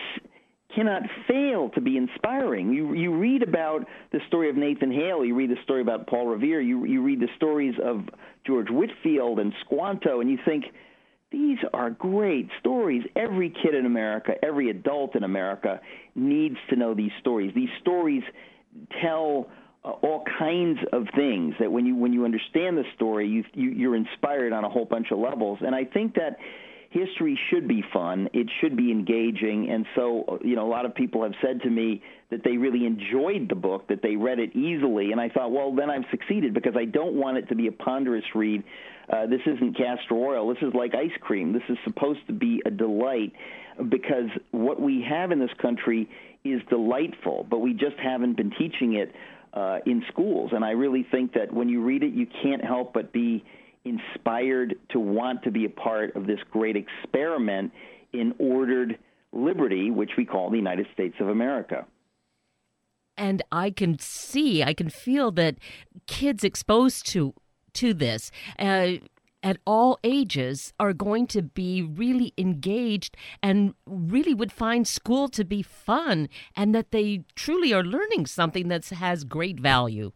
cannot 0.75 1.03
fail 1.29 1.71
to 1.71 1.81
be 1.81 1.97
inspiring. 1.97 2.73
You 2.73 2.95
you 2.95 3.17
read 3.17 3.43
about 3.43 3.87
the 4.13 4.21
story 4.29 4.51
of 4.51 4.57
Nathan 4.57 4.93
Hale, 4.93 5.25
you 5.25 5.35
read 5.35 5.51
the 5.51 5.63
story 5.63 5.81
about 5.81 6.07
Paul 6.07 6.27
Revere, 6.27 6.61
you 6.61 6.85
you 6.85 7.03
read 7.03 7.21
the 7.21 7.29
stories 7.37 7.75
of 7.83 8.09
George 8.47 8.69
Whitefield 8.71 9.39
and 9.39 9.53
Squanto, 9.65 10.21
and 10.21 10.31
you 10.31 10.39
think 10.45 10.65
these 11.35 11.59
are 11.73 11.91
great 11.91 12.49
stories. 12.61 13.03
Every 13.17 13.51
kid 13.51 13.75
in 13.75 13.87
America, 13.87 14.35
every 14.41 14.71
adult 14.71 15.17
in 15.17 15.25
America 15.25 15.81
needs 16.15 16.57
to 16.71 16.77
know 16.77 16.95
these 16.95 17.11
stories. 17.19 17.53
These 17.57 17.71
stories 17.81 18.23
tell 19.03 19.49
uh, 19.85 19.91
all 19.91 20.23
kinds 20.39 20.79
of 20.93 21.07
things 21.17 21.55
that 21.59 21.73
when 21.73 21.87
you 21.87 21.97
when 21.97 22.13
you 22.13 22.25
understand 22.25 22.79
the 22.79 22.85
story, 22.95 23.27
you, 23.27 23.43
you 23.53 23.71
you're 23.71 23.97
inspired 23.97 24.53
on 24.53 24.65
a 24.65 24.71
whole 24.71 24.85
bunch 24.85 25.09
of 25.11 25.19
levels. 25.19 25.59
And 25.61 25.75
I 25.75 25.85
think 25.85 26.15
that 26.15 26.37
history 26.91 27.37
should 27.51 27.67
be 27.67 27.83
fun. 27.93 28.29
It 28.33 28.49
should 28.61 28.77
be 28.77 28.93
engaging. 28.93 29.71
And 29.73 29.87
so, 29.97 30.39
you 30.45 30.55
know, 30.55 30.65
a 30.65 30.71
lot 30.71 30.87
of 30.87 30.95
people 30.95 31.25
have 31.25 31.35
said 31.43 31.63
to 31.63 31.71
me 31.71 32.01
that 32.35 32.43
they 32.43 32.57
really 32.57 32.85
enjoyed 32.85 33.49
the 33.49 33.55
book, 33.55 33.87
that 33.89 34.03
they 34.03 34.17
read 34.17 34.41
it 34.41 34.57
easily. 34.57 35.13
And 35.13 35.21
I 35.21 35.29
thought, 35.29 35.53
well, 35.53 35.73
then 35.73 35.89
I've 35.89 36.05
succeeded 36.11 36.53
because 36.53 36.75
I 36.77 36.85
don't 36.85 37.15
want 37.15 37.39
it 37.39 37.49
to 37.51 37.55
be 37.55 37.69
a 37.69 37.73
ponderous 37.73 38.25
read. 38.35 38.65
Uh, 39.09 39.27
this 39.27 39.41
isn't 39.47 39.77
castor 39.77 40.15
oil. 40.15 40.49
This 40.49 40.63
is 40.63 40.75
like 40.75 40.97
ice 40.97 41.17
cream. 41.21 41.53
This 41.53 41.63
is 41.69 41.79
supposed 41.85 42.27
to 42.27 42.33
be 42.33 42.61
a 42.67 42.71
delight 42.71 43.33
because 43.89 44.31
what 44.51 44.81
we 44.81 45.07
have 45.09 45.31
in 45.31 45.39
this 45.39 45.53
country 45.63 46.09
is 46.45 46.61
delightful, 46.69 47.47
but 47.49 47.61
we 47.61 47.73
just 47.73 47.97
haven't 48.03 48.37
been 48.37 48.51
teaching 48.59 48.95
it 48.95 49.15
uh, 49.53 49.79
in 49.87 50.03
schools. 50.11 50.51
And 50.53 50.65
I 50.65 50.71
really 50.71 51.07
think 51.09 51.35
that 51.35 51.53
when 51.55 51.69
you 51.69 51.83
read 51.83 52.03
it, 52.03 52.15
you 52.15 52.27
can't 52.43 52.65
help 52.65 52.95
but 52.95 53.13
be 53.13 53.45
inspired 53.85 54.75
to 54.91 54.99
want 54.99 55.45
to 55.45 55.53
be 55.53 55.67
a 55.67 55.71
part 55.71 56.17
of 56.17 56.27
this 56.27 56.41
great 56.51 56.77
experiment 56.77 57.71
in 58.13 58.35
ordered 58.41 58.99
liberty, 59.33 59.93
which 59.93 60.11
we 60.19 60.25
call 60.25 60.51
the 60.51 60.57
United 60.57 60.87
States 60.95 61.15
of 61.21 61.29
America. 61.29 61.87
And 63.17 63.43
I 63.53 63.71
can 63.71 63.99
see, 63.99 64.63
I 64.63 64.75
can 64.75 64.89
feel 64.91 65.31
that 65.33 65.57
kids 66.07 66.45
exposed 66.45 67.07
to 67.09 67.35
to 67.75 67.93
this 67.93 68.31
uh, 68.59 68.93
at 69.45 69.59
all 69.67 69.99
ages 70.03 70.73
are 70.81 70.95
going 70.95 71.27
to 71.27 71.43
be 71.43 71.83
really 71.83 72.33
engaged 72.39 73.17
and 73.43 73.75
really 73.87 74.33
would 74.33 74.51
find 74.51 74.89
school 74.89 75.29
to 75.29 75.45
be 75.45 75.63
fun 75.63 76.29
and 76.57 76.75
that 76.75 76.93
they 76.93 77.25
truly 77.37 77.73
are 77.73 77.85
learning 77.85 78.25
something 78.27 78.69
that 78.69 78.87
has 78.87 79.23
great 79.23 79.61
value. 79.61 80.11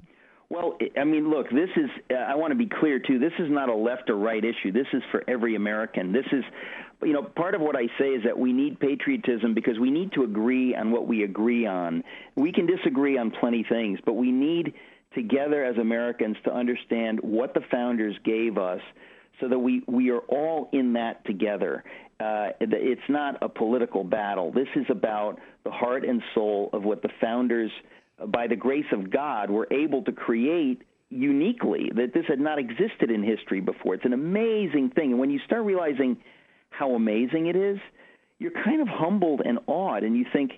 Well, 0.51 0.79
I 0.99 1.05
mean, 1.05 1.29
look, 1.29 1.51
this 1.51 1.69
is, 1.77 1.91
I 2.11 2.35
want 2.35 2.53
to 2.53 2.57
be 2.57 2.67
clear 2.67 2.99
too, 2.99 3.19
this 3.19 3.35
is 3.39 3.51
not 3.51 3.69
a 3.69 3.75
left 3.75 4.09
or 4.09 4.17
right 4.17 4.43
issue. 4.43 4.73
This 4.73 4.87
is 4.95 5.03
for 5.11 5.23
every 5.29 5.55
American. 5.55 6.13
This 6.13 6.25
is, 6.33 6.43
you 7.03 7.13
know, 7.13 7.23
part 7.23 7.55
of 7.55 7.61
what 7.61 7.77
I 7.77 7.87
say 7.99 8.09
is 8.09 8.25
that 8.25 8.39
we 8.39 8.53
need 8.53 8.81
patriotism 8.81 9.55
because 9.55 9.79
we 9.79 9.91
need 9.91 10.13
to 10.13 10.25
agree 10.25 10.75
on 10.75 10.91
what 10.91 11.07
we 11.07 11.23
agree 11.23 11.67
on. 11.67 12.03
We 12.37 12.53
can 12.53 12.67
disagree 12.67 13.17
on 13.19 13.31
plenty 13.31 13.65
things, 13.69 13.99
but 14.05 14.15
we 14.15 14.33
need 14.33 14.75
together 15.15 15.65
as 15.65 15.77
Americans 15.79 16.37
to 16.45 16.53
understand 16.53 17.21
what 17.23 17.55
the 17.55 17.63
founders 17.71 18.17
gave 18.25 18.59
us 18.59 18.81
so 19.41 19.49
that 19.49 19.59
we, 19.59 19.83
we 19.87 20.11
are 20.11 20.21
all 20.21 20.69
in 20.73 20.95
that 20.95 21.25
together. 21.25 21.85
Uh, 22.19 22.49
it's 22.61 23.09
not 23.09 23.41
a 23.43 23.49
political 23.49 24.03
battle. 24.03 24.51
This 24.51 24.69
is 24.75 24.87
about 24.91 25.39
the 25.65 25.71
heart 25.71 26.05
and 26.05 26.21
soul 26.35 26.71
of 26.73 26.85
what 26.85 27.03
the 27.03 27.11
founders– 27.21 27.71
by 28.27 28.47
the 28.47 28.57
grace 28.57 28.87
of 28.93 29.11
God, 29.11 29.51
were 29.51 29.69
able 29.71 30.03
to 30.03 30.13
create 30.13 30.83
uniquely 31.11 31.91
that 31.95 32.13
this 32.13 32.25
had 32.29 32.41
not 32.41 32.59
existed 32.59 33.11
in 33.11 33.23
history 33.23 33.61
before. 33.61 33.95
It's 33.95 34.05
an 34.05 34.13
amazing 34.13 34.91
thing. 34.91 35.13
And 35.13 35.19
when 35.19 35.31
you 35.31 35.41
start 35.47 35.65
realizing 35.65 36.19
how 36.79 36.95
amazing 36.95 37.47
it 37.47 37.57
is, 37.57 37.79
you're 38.39 38.53
kind 38.53 38.81
of 38.81 38.89
humbled 38.89 39.43
and 39.45 39.59
awed, 39.67 40.05
and 40.05 40.17
you 40.17 40.25
think, 40.33 40.53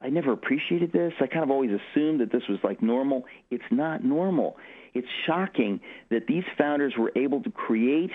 I 0.00 0.08
never 0.08 0.32
appreciated 0.32 0.92
this. 0.92 1.12
I 1.20 1.26
kind 1.26 1.42
of 1.42 1.50
always 1.50 1.70
assumed 1.70 2.20
that 2.20 2.32
this 2.32 2.42
was 2.48 2.58
like 2.62 2.82
normal. 2.82 3.24
It's 3.50 3.64
not 3.70 4.04
normal. 4.04 4.56
It's 4.94 5.08
shocking 5.26 5.80
that 6.10 6.26
these 6.26 6.44
founders 6.56 6.94
were 6.98 7.12
able 7.14 7.42
to 7.42 7.50
create 7.50 8.10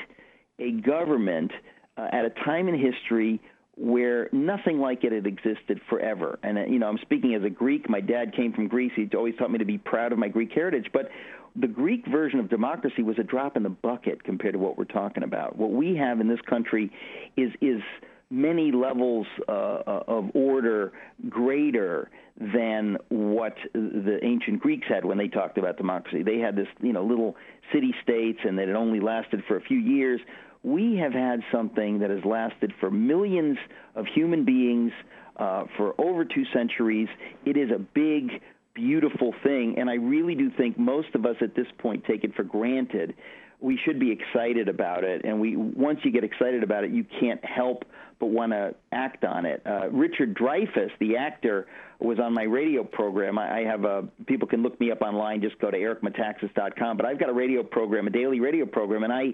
a 0.60 0.72
government 0.72 1.52
uh, 1.98 2.08
at 2.12 2.26
a 2.26 2.30
time 2.30 2.68
in 2.68 2.76
history 2.80 3.40
where 3.82 4.30
nothing 4.32 4.80
like 4.80 5.04
it 5.04 5.12
had 5.12 5.26
existed 5.26 5.82
forever. 5.90 6.38
And 6.44 6.60
uh, 6.60 6.66
you 6.66 6.78
know, 6.78 6.88
I'm 6.88 7.00
speaking 7.00 7.34
as 7.34 7.44
a 7.44 7.50
Greek. 7.50 7.90
My 7.90 8.00
dad 8.00 8.36
came 8.36 8.54
from 8.54 8.68
Greece. 8.68 8.92
He 8.96 9.10
always 9.16 9.36
taught 9.38 9.50
me 9.50 9.58
to 9.58 9.66
be 9.66 9.80
proud 9.80 10.12
of 10.12 10.20
my 10.20 10.28
Greek 10.28 10.52
heritage. 10.54 10.88
But 10.94 11.10
the 11.56 11.68
Greek 11.68 12.06
version 12.06 12.40
of 12.40 12.48
democracy 12.48 13.02
was 13.02 13.18
a 13.18 13.24
drop 13.24 13.58
in 13.58 13.64
the 13.64 13.70
bucket 13.70 14.24
compared 14.24 14.54
to 14.54 14.60
what 14.60 14.78
we're 14.78 14.86
talking 14.86 15.24
about. 15.24 15.58
What 15.58 15.72
we 15.72 15.96
have 15.96 16.22
in 16.22 16.28
this 16.28 16.40
country 16.48 16.92
is 17.36 17.52
is 17.60 17.82
many 18.30 18.72
levels 18.72 19.26
uh, 19.50 19.52
uh 19.52 20.04
of 20.08 20.30
order 20.36 20.94
greater 21.28 22.10
than 22.38 22.98
what 23.10 23.56
the 23.74 24.20
ancient 24.22 24.60
Greeks 24.60 24.88
had 24.88 25.06
when 25.06 25.18
they 25.18 25.28
talked 25.28 25.58
about 25.58 25.78
democracy. 25.78 26.22
They 26.22 26.38
had 26.38 26.56
this, 26.56 26.68
you 26.82 26.94
know, 26.94 27.04
little 27.04 27.36
city 27.74 27.96
states, 28.04 28.40
and 28.44 28.60
that 28.60 28.70
it 28.70 28.76
only 28.76 29.00
lasted 29.00 29.44
for 29.48 29.58
a 29.58 29.62
few 29.62 29.80
years 29.80 30.22
we 30.64 30.98
have 30.98 31.14
had 31.14 31.42
something 31.52 32.00
that 32.00 32.10
has 32.10 32.24
lasted 32.24 32.74
for 32.80 32.92
millions 32.92 33.58
of 33.96 34.06
human 34.14 34.46
beings 34.46 34.92
uh, 35.38 35.64
for 35.78 36.00
over 36.00 36.24
two 36.24 36.44
centuries. 36.54 37.08
It 37.46 37.58
is 37.58 37.72
a 37.72 37.80
big, 37.80 38.42
beautiful 38.76 39.34
thing, 39.44 39.76
and 39.78 39.90
I 39.90 39.96
really 39.96 40.36
do 40.36 40.52
think 40.56 40.78
most 40.78 41.16
of 41.16 41.26
us 41.26 41.36
at 41.42 41.56
this 41.56 41.68
point 41.80 42.06
take 42.06 42.24
it 42.24 42.36
for 42.36 42.44
granted. 42.44 43.16
We 43.60 43.80
should 43.86 44.00
be 44.00 44.12
excited 44.12 44.70
about 44.70 45.04
it, 45.04 45.24
and 45.24 45.40
we 45.40 45.56
once 45.56 46.00
you 46.04 46.12
get 46.12 46.24
excited 46.24 46.64
about 46.64 46.84
it, 46.84 46.92
you 46.92 47.06
can't 47.20 47.44
help 47.44 47.86
but 48.20 48.28
want 48.28 48.52
to 48.52 48.76
act 48.92 49.26
on 49.26 49.48
it. 49.48 49.64
Uh, 49.66 49.90
Richard 49.90 50.36
Dreyfuss, 50.36 50.92
the 51.00 51.18
actor, 51.18 51.68
was 52.00 52.20
on 52.20 52.34
my 52.34 52.44
radio 52.44 52.84
program. 52.84 53.40
I, 53.40 53.62
I 53.62 53.64
have 53.64 53.84
a 53.84 54.04
people 54.28 54.48
can 54.48 54.62
look 54.62 54.80
me 54.80 54.92
up 54.92 55.02
online. 55.02 55.42
Just 55.42 55.60
go 55.60 55.72
to 55.72 55.78
ericmetaxas.com. 55.78 56.98
But 56.98 57.06
I've 57.08 57.20
got 57.20 57.30
a 57.30 57.34
radio 57.34 57.64
program, 57.64 58.06
a 58.08 58.12
daily 58.12 58.40
radio 58.40 58.66
program, 58.68 59.04
and 59.04 59.12
I 59.12 59.34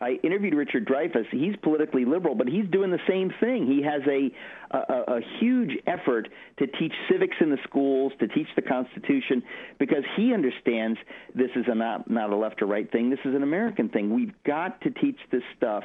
I 0.00 0.18
interviewed 0.22 0.54
Richard 0.54 0.86
Dreyfuss. 0.86 1.26
He's 1.30 1.56
politically 1.62 2.04
liberal, 2.04 2.34
but 2.34 2.46
he's 2.46 2.66
doing 2.70 2.90
the 2.90 3.00
same 3.08 3.32
thing. 3.40 3.66
He 3.66 3.82
has 3.82 4.02
a, 4.06 4.30
a, 4.76 5.16
a 5.16 5.20
huge 5.40 5.72
effort 5.86 6.28
to 6.58 6.66
teach 6.66 6.92
civics 7.10 7.36
in 7.40 7.50
the 7.50 7.58
schools, 7.64 8.12
to 8.20 8.28
teach 8.28 8.46
the 8.56 8.62
Constitution, 8.62 9.42
because 9.78 10.04
he 10.16 10.32
understands 10.32 10.98
this 11.34 11.50
is 11.56 11.64
a 11.68 11.74
not 11.74 12.08
not 12.10 12.30
a 12.30 12.36
left 12.36 12.62
or 12.62 12.66
right 12.66 12.90
thing. 12.90 13.10
This 13.10 13.18
is 13.24 13.34
an 13.34 13.42
American 13.42 13.88
thing. 13.88 14.14
We've 14.14 14.34
got 14.44 14.80
to 14.82 14.90
teach 14.90 15.18
this 15.32 15.42
stuff. 15.56 15.84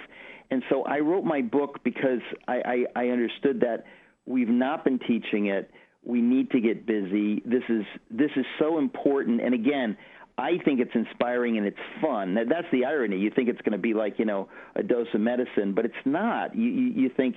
And 0.51 0.63
so 0.69 0.83
I 0.83 0.99
wrote 0.99 1.23
my 1.23 1.41
book 1.41 1.79
because 1.83 2.21
I, 2.47 2.85
I, 2.95 3.03
I 3.03 3.07
understood 3.07 3.61
that 3.61 3.85
we've 4.25 4.49
not 4.49 4.83
been 4.83 4.99
teaching 4.99 5.47
it. 5.47 5.71
We 6.05 6.21
need 6.21 6.51
to 6.51 6.59
get 6.59 6.85
busy. 6.85 7.41
This 7.45 7.63
is 7.69 7.85
this 8.11 8.31
is 8.35 8.45
so 8.59 8.77
important. 8.77 9.41
And 9.41 9.53
again, 9.53 9.97
I 10.37 10.57
think 10.65 10.79
it's 10.79 10.91
inspiring 10.95 11.57
and 11.57 11.67
it's 11.67 11.77
fun. 12.01 12.33
That's 12.35 12.67
the 12.71 12.85
irony. 12.85 13.17
You 13.17 13.29
think 13.29 13.49
it's 13.49 13.61
going 13.61 13.73
to 13.73 13.77
be 13.77 13.93
like 13.93 14.17
you 14.17 14.25
know 14.25 14.49
a 14.75 14.83
dose 14.83 15.07
of 15.13 15.21
medicine, 15.21 15.73
but 15.73 15.85
it's 15.85 15.93
not. 16.05 16.55
You 16.55 16.69
you, 16.69 17.03
you 17.03 17.09
think 17.15 17.35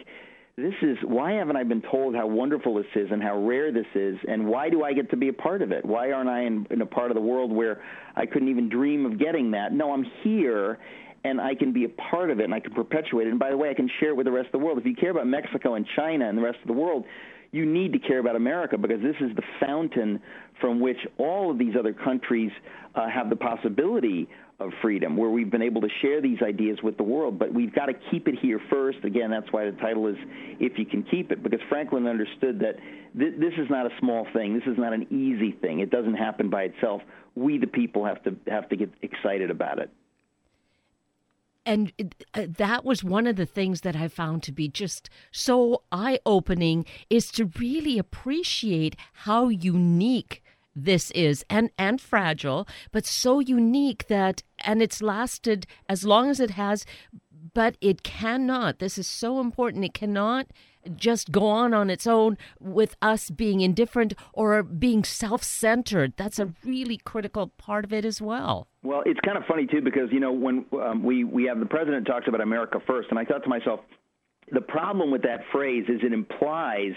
this 0.56 0.74
is 0.80 0.96
why 1.04 1.32
haven't 1.32 1.56
I 1.56 1.64
been 1.64 1.82
told 1.82 2.14
how 2.14 2.26
wonderful 2.26 2.74
this 2.76 2.86
is 2.94 3.08
and 3.10 3.22
how 3.22 3.38
rare 3.38 3.70
this 3.70 3.86
is, 3.94 4.16
and 4.26 4.46
why 4.46 4.70
do 4.70 4.82
I 4.82 4.94
get 4.94 5.10
to 5.10 5.16
be 5.16 5.28
a 5.28 5.32
part 5.32 5.60
of 5.60 5.70
it? 5.70 5.84
Why 5.84 6.12
aren't 6.12 6.30
I 6.30 6.44
in, 6.44 6.66
in 6.70 6.80
a 6.80 6.86
part 6.86 7.10
of 7.10 7.14
the 7.14 7.20
world 7.20 7.52
where 7.52 7.82
I 8.16 8.24
couldn't 8.24 8.48
even 8.48 8.70
dream 8.70 9.04
of 9.04 9.18
getting 9.18 9.50
that? 9.50 9.74
No, 9.74 9.92
I'm 9.92 10.06
here, 10.22 10.78
and 11.24 11.42
I 11.42 11.54
can 11.54 11.74
be 11.74 11.84
a 11.84 11.90
part 11.90 12.30
of 12.30 12.40
it, 12.40 12.44
and 12.44 12.54
I 12.54 12.60
can 12.60 12.72
perpetuate 12.72 13.26
it. 13.26 13.30
And 13.30 13.38
by 13.38 13.50
the 13.50 13.56
way, 13.58 13.68
I 13.68 13.74
can 13.74 13.90
share 14.00 14.10
it 14.10 14.16
with 14.16 14.24
the 14.24 14.32
rest 14.32 14.46
of 14.46 14.52
the 14.52 14.64
world. 14.64 14.78
If 14.78 14.86
you 14.86 14.94
care 14.94 15.10
about 15.10 15.26
Mexico 15.26 15.74
and 15.74 15.86
China 15.94 16.26
and 16.26 16.38
the 16.38 16.42
rest 16.42 16.58
of 16.62 16.68
the 16.68 16.72
world, 16.72 17.04
you 17.52 17.66
need 17.66 17.92
to 17.92 17.98
care 17.98 18.18
about 18.18 18.36
America 18.36 18.78
because 18.78 19.02
this 19.02 19.16
is 19.20 19.36
the 19.36 19.42
fountain 19.60 20.22
from 20.60 20.80
which 20.80 20.98
all 21.18 21.50
of 21.50 21.58
these 21.58 21.74
other 21.78 21.92
countries 21.92 22.50
uh, 22.94 23.08
have 23.08 23.30
the 23.30 23.36
possibility 23.36 24.28
of 24.58 24.70
freedom, 24.80 25.18
where 25.18 25.28
we've 25.28 25.50
been 25.50 25.62
able 25.62 25.82
to 25.82 25.88
share 26.00 26.22
these 26.22 26.38
ideas 26.42 26.78
with 26.82 26.96
the 26.96 27.02
world. 27.02 27.38
But 27.38 27.52
we've 27.52 27.74
got 27.74 27.86
to 27.86 27.94
keep 28.10 28.26
it 28.26 28.36
here 28.40 28.58
first. 28.70 28.98
Again, 29.04 29.30
that's 29.30 29.52
why 29.52 29.66
the 29.66 29.76
title 29.76 30.06
is 30.06 30.16
If 30.58 30.78
You 30.78 30.86
Can 30.86 31.02
Keep 31.02 31.30
It, 31.30 31.42
because 31.42 31.60
Franklin 31.68 32.06
understood 32.06 32.60
that 32.60 32.76
th- 33.18 33.34
this 33.38 33.52
is 33.58 33.68
not 33.68 33.86
a 33.86 33.90
small 34.00 34.26
thing. 34.32 34.54
This 34.54 34.66
is 34.66 34.78
not 34.78 34.94
an 34.94 35.06
easy 35.10 35.52
thing. 35.52 35.80
It 35.80 35.90
doesn't 35.90 36.14
happen 36.14 36.48
by 36.48 36.62
itself. 36.62 37.02
We, 37.34 37.58
the 37.58 37.66
people, 37.66 38.06
have 38.06 38.22
to 38.24 38.34
have 38.48 38.68
to 38.70 38.76
get 38.76 38.90
excited 39.02 39.50
about 39.50 39.78
it 39.78 39.90
and 41.66 41.92
uh, 42.32 42.46
that 42.56 42.84
was 42.84 43.02
one 43.02 43.26
of 43.26 43.34
the 43.36 43.44
things 43.44 43.80
that 43.80 43.96
I 43.96 44.06
found 44.08 44.44
to 44.44 44.52
be 44.52 44.68
just 44.68 45.10
so 45.32 45.82
eye 45.90 46.20
opening 46.24 46.86
is 47.10 47.30
to 47.32 47.50
really 47.58 47.98
appreciate 47.98 48.94
how 49.12 49.48
unique 49.48 50.42
this 50.76 51.10
is 51.12 51.44
and 51.48 51.70
and 51.78 52.00
fragile 52.00 52.68
but 52.92 53.06
so 53.06 53.40
unique 53.40 54.06
that 54.08 54.42
and 54.60 54.82
it's 54.82 55.02
lasted 55.02 55.66
as 55.88 56.04
long 56.04 56.30
as 56.30 56.38
it 56.38 56.50
has 56.50 56.84
but 57.54 57.76
it 57.80 58.02
cannot 58.02 58.78
this 58.78 58.98
is 58.98 59.06
so 59.06 59.40
important 59.40 59.84
it 59.84 59.94
cannot 59.94 60.46
just 60.94 61.32
go 61.32 61.46
on 61.46 61.74
on 61.74 61.90
its 61.90 62.06
own 62.06 62.38
with 62.60 62.96
us 63.02 63.30
being 63.30 63.60
indifferent 63.60 64.14
or 64.32 64.62
being 64.62 65.04
self-centered. 65.04 66.12
That's 66.16 66.38
a 66.38 66.52
really 66.64 66.98
critical 66.98 67.48
part 67.58 67.84
of 67.84 67.92
it 67.92 68.04
as 68.04 68.20
well. 68.20 68.68
Well, 68.82 69.02
it's 69.04 69.20
kind 69.20 69.36
of 69.36 69.44
funny 69.46 69.66
too 69.66 69.80
because 69.80 70.12
you 70.12 70.20
know 70.20 70.32
when 70.32 70.64
um, 70.80 71.02
we 71.02 71.24
we 71.24 71.44
have 71.44 71.58
the 71.58 71.66
president 71.66 72.06
talks 72.06 72.28
about 72.28 72.40
America 72.40 72.78
first, 72.86 73.08
and 73.10 73.18
I 73.18 73.24
thought 73.24 73.42
to 73.42 73.48
myself, 73.48 73.80
the 74.52 74.60
problem 74.60 75.10
with 75.10 75.22
that 75.22 75.40
phrase 75.52 75.84
is 75.88 76.00
it 76.02 76.12
implies 76.12 76.92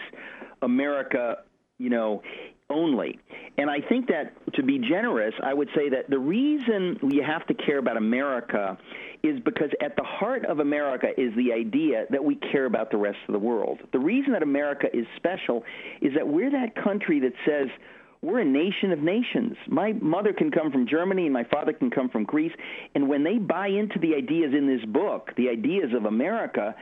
America, 0.61 1.37
you 1.79 1.89
know, 1.89 2.21
only. 2.69 3.19
And 3.57 3.69
I 3.69 3.81
think 3.81 4.07
that 4.07 4.33
to 4.53 4.63
be 4.63 4.79
generous, 4.79 5.33
I 5.43 5.53
would 5.53 5.69
say 5.75 5.89
that 5.89 6.09
the 6.09 6.19
reason 6.19 6.97
we 7.01 7.17
have 7.25 7.45
to 7.47 7.53
care 7.53 7.77
about 7.77 7.97
America 7.97 8.77
is 9.23 9.39
because 9.41 9.69
at 9.81 9.95
the 9.95 10.03
heart 10.03 10.45
of 10.45 10.59
America 10.59 11.07
is 11.17 11.33
the 11.35 11.51
idea 11.53 12.05
that 12.09 12.23
we 12.23 12.35
care 12.35 12.65
about 12.65 12.91
the 12.91 12.97
rest 12.97 13.17
of 13.27 13.33
the 13.33 13.39
world. 13.39 13.79
The 13.91 13.99
reason 13.99 14.33
that 14.33 14.43
America 14.43 14.87
is 14.93 15.05
special 15.17 15.63
is 16.01 16.13
that 16.15 16.27
we're 16.27 16.51
that 16.51 16.81
country 16.81 17.19
that 17.21 17.33
says 17.45 17.67
we're 18.21 18.39
a 18.39 18.45
nation 18.45 18.91
of 18.91 18.99
nations. 18.99 19.55
My 19.67 19.93
mother 19.93 20.33
can 20.33 20.51
come 20.51 20.71
from 20.71 20.87
Germany 20.87 21.23
and 21.25 21.33
my 21.33 21.45
father 21.45 21.73
can 21.73 21.89
come 21.89 22.09
from 22.09 22.25
Greece. 22.25 22.51
And 22.93 23.09
when 23.09 23.23
they 23.23 23.37
buy 23.37 23.67
into 23.67 23.97
the 23.99 24.15
ideas 24.15 24.53
in 24.53 24.67
this 24.67 24.85
book, 24.85 25.31
the 25.37 25.49
ideas 25.49 25.93
of 25.95 26.05
America, 26.05 26.75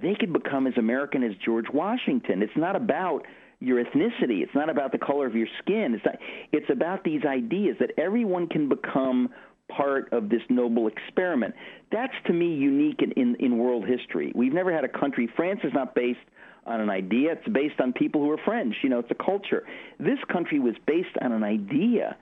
they 0.00 0.14
could 0.14 0.32
become 0.32 0.66
as 0.66 0.74
American 0.76 1.22
as 1.22 1.32
George 1.44 1.66
Washington. 1.72 2.42
It's 2.42 2.56
not 2.56 2.76
about 2.76 3.26
your 3.62 3.82
ethnicity. 3.82 4.42
It's 4.42 4.54
not 4.54 4.68
about 4.68 4.92
the 4.92 4.98
color 4.98 5.26
of 5.26 5.34
your 5.34 5.48
skin. 5.60 5.94
It's 5.94 6.04
not, 6.04 6.16
it's 6.52 6.70
about 6.70 7.04
these 7.04 7.22
ideas 7.24 7.76
that 7.80 7.90
everyone 7.96 8.48
can 8.48 8.68
become 8.68 9.30
part 9.68 10.12
of 10.12 10.28
this 10.28 10.42
noble 10.48 10.88
experiment. 10.88 11.54
That's 11.90 12.12
to 12.26 12.32
me 12.32 12.54
unique 12.54 13.00
in, 13.00 13.12
in, 13.12 13.36
in 13.36 13.58
world 13.58 13.86
history. 13.86 14.32
We've 14.34 14.52
never 14.52 14.72
had 14.72 14.84
a 14.84 14.88
country. 14.88 15.28
France 15.34 15.60
is 15.64 15.72
not 15.72 15.94
based 15.94 16.20
on 16.66 16.80
an 16.80 16.90
idea. 16.90 17.32
It's 17.32 17.48
based 17.48 17.80
on 17.80 17.92
people 17.92 18.20
who 18.20 18.30
are 18.30 18.38
French. 18.44 18.74
You 18.82 18.90
know, 18.90 18.98
it's 18.98 19.10
a 19.10 19.24
culture. 19.24 19.64
This 19.98 20.18
country 20.30 20.58
was 20.58 20.74
based 20.86 21.16
on 21.20 21.32
an 21.32 21.42
idea. 21.42 22.16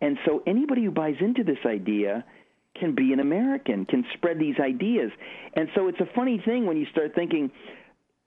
And 0.00 0.18
so 0.26 0.42
anybody 0.46 0.84
who 0.84 0.90
buys 0.90 1.16
into 1.20 1.44
this 1.44 1.58
idea 1.64 2.24
can 2.78 2.94
be 2.94 3.12
an 3.12 3.20
American, 3.20 3.86
can 3.86 4.04
spread 4.14 4.38
these 4.38 4.56
ideas. 4.60 5.10
And 5.54 5.68
so 5.74 5.88
it's 5.88 6.00
a 6.00 6.08
funny 6.14 6.40
thing 6.44 6.66
when 6.66 6.76
you 6.76 6.86
start 6.92 7.14
thinking 7.14 7.50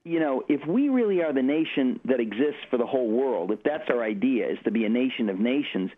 you 0.04 0.18
know, 0.18 0.42
if 0.48 0.66
we 0.66 0.88
really 0.88 1.22
are 1.22 1.32
the 1.32 1.42
nation 1.42 2.00
that 2.06 2.20
exists 2.20 2.60
for 2.70 2.78
the 2.78 2.86
whole 2.86 3.10
world, 3.10 3.50
if 3.50 3.62
that's 3.62 3.84
our 3.90 4.02
idea, 4.02 4.48
is 4.48 4.58
to 4.64 4.70
be 4.70 4.84
a 4.84 4.88
nation 4.88 5.28
of 5.28 5.38
nations, 5.38 5.90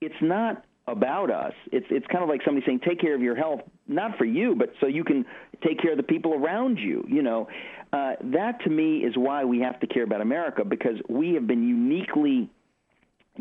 it's 0.00 0.14
not 0.20 0.64
about 0.88 1.30
us. 1.30 1.52
It's 1.72 1.86
it's 1.90 2.06
kind 2.06 2.22
of 2.22 2.28
like 2.28 2.42
somebody 2.44 2.64
saying, 2.66 2.80
"Take 2.80 3.00
care 3.00 3.14
of 3.14 3.22
your 3.22 3.34
health, 3.34 3.60
not 3.88 4.16
for 4.18 4.24
you, 4.24 4.54
but 4.54 4.72
so 4.80 4.86
you 4.86 5.04
can 5.04 5.24
take 5.64 5.80
care 5.80 5.92
of 5.92 5.96
the 5.96 6.02
people 6.02 6.34
around 6.34 6.78
you." 6.78 7.04
You 7.08 7.22
know, 7.22 7.48
uh, 7.92 8.14
that 8.22 8.62
to 8.64 8.70
me 8.70 8.98
is 8.98 9.16
why 9.16 9.44
we 9.44 9.60
have 9.60 9.80
to 9.80 9.86
care 9.86 10.04
about 10.04 10.20
America 10.20 10.64
because 10.64 10.96
we 11.08 11.34
have 11.34 11.46
been 11.46 11.66
uniquely 11.66 12.50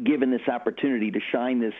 given 0.03 0.31
this 0.31 0.47
opportunity 0.47 1.11
to 1.11 1.19
shine 1.31 1.59
this 1.59 1.73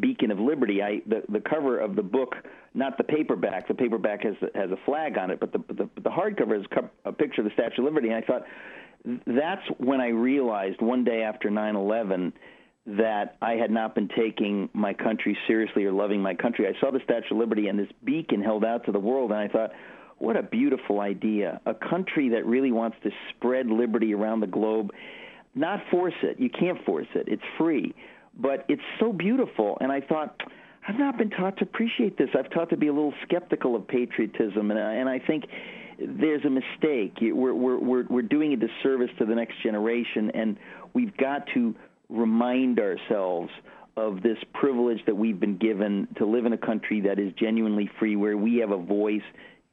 beacon 0.00 0.30
of 0.30 0.38
liberty. 0.38 0.82
I 0.82 1.02
the 1.06 1.22
the 1.28 1.40
cover 1.40 1.78
of 1.78 1.96
the 1.96 2.02
book, 2.02 2.34
not 2.74 2.98
the 2.98 3.04
paperback. 3.04 3.68
The 3.68 3.74
paperback 3.74 4.24
has 4.24 4.34
has 4.54 4.70
a 4.70 4.78
flag 4.84 5.18
on 5.18 5.30
it, 5.30 5.40
but 5.40 5.52
the 5.52 5.58
the, 5.68 5.88
the 6.00 6.10
hardcover 6.10 6.58
is 6.58 6.66
a 7.04 7.12
picture 7.12 7.42
of 7.42 7.46
the 7.46 7.52
Statue 7.54 7.82
of 7.82 7.84
Liberty. 7.84 8.08
And 8.08 8.16
I 8.16 8.26
thought 8.26 8.42
that's 9.26 9.62
when 9.78 10.00
I 10.00 10.08
realized 10.08 10.80
one 10.80 11.04
day 11.04 11.22
after 11.22 11.50
9/11 11.50 12.32
that 12.84 13.36
I 13.40 13.52
had 13.52 13.70
not 13.70 13.94
been 13.94 14.08
taking 14.08 14.68
my 14.72 14.92
country 14.92 15.38
seriously 15.46 15.84
or 15.84 15.92
loving 15.92 16.20
my 16.20 16.34
country. 16.34 16.66
I 16.66 16.78
saw 16.80 16.90
the 16.90 17.00
Statue 17.04 17.34
of 17.34 17.38
Liberty 17.38 17.68
and 17.68 17.78
this 17.78 17.90
beacon 18.04 18.42
held 18.42 18.64
out 18.64 18.84
to 18.86 18.92
the 18.92 18.98
world, 18.98 19.30
and 19.30 19.38
I 19.38 19.46
thought, 19.46 19.70
what 20.18 20.36
a 20.36 20.42
beautiful 20.42 21.00
idea. 21.00 21.60
A 21.66 21.74
country 21.74 22.28
that 22.30 22.44
really 22.46 22.72
wants 22.72 22.96
to 23.04 23.10
spread 23.30 23.66
liberty 23.66 24.14
around 24.14 24.40
the 24.40 24.46
globe 24.46 24.92
not 25.54 25.80
force 25.90 26.14
it. 26.22 26.40
You 26.40 26.50
can't 26.50 26.82
force 26.84 27.06
it. 27.14 27.28
It's 27.28 27.42
free. 27.58 27.94
But 28.38 28.64
it's 28.68 28.82
so 28.98 29.12
beautiful. 29.12 29.76
And 29.80 29.92
I 29.92 30.00
thought, 30.00 30.40
I've 30.88 30.98
not 30.98 31.18
been 31.18 31.30
taught 31.30 31.58
to 31.58 31.64
appreciate 31.64 32.16
this. 32.16 32.28
I've 32.36 32.50
taught 32.50 32.70
to 32.70 32.76
be 32.76 32.88
a 32.88 32.92
little 32.92 33.14
skeptical 33.22 33.76
of 33.76 33.86
patriotism. 33.86 34.70
And, 34.70 34.80
and 34.80 35.08
I 35.08 35.18
think 35.18 35.44
there's 35.98 36.44
a 36.44 36.50
mistake. 36.50 37.18
We're, 37.20 37.54
we're, 37.54 37.78
we're, 37.78 38.04
we're 38.08 38.22
doing 38.22 38.54
a 38.54 38.56
disservice 38.56 39.10
to 39.18 39.26
the 39.26 39.34
next 39.34 39.62
generation. 39.62 40.30
And 40.34 40.56
we've 40.94 41.16
got 41.16 41.46
to 41.54 41.74
remind 42.08 42.80
ourselves 42.80 43.50
of 43.96 44.22
this 44.22 44.38
privilege 44.54 45.00
that 45.04 45.14
we've 45.14 45.38
been 45.38 45.58
given 45.58 46.08
to 46.16 46.24
live 46.24 46.46
in 46.46 46.54
a 46.54 46.58
country 46.58 47.02
that 47.02 47.18
is 47.18 47.32
genuinely 47.38 47.90
free, 47.98 48.16
where 48.16 48.36
we 48.36 48.56
have 48.56 48.70
a 48.70 48.78
voice. 48.78 49.22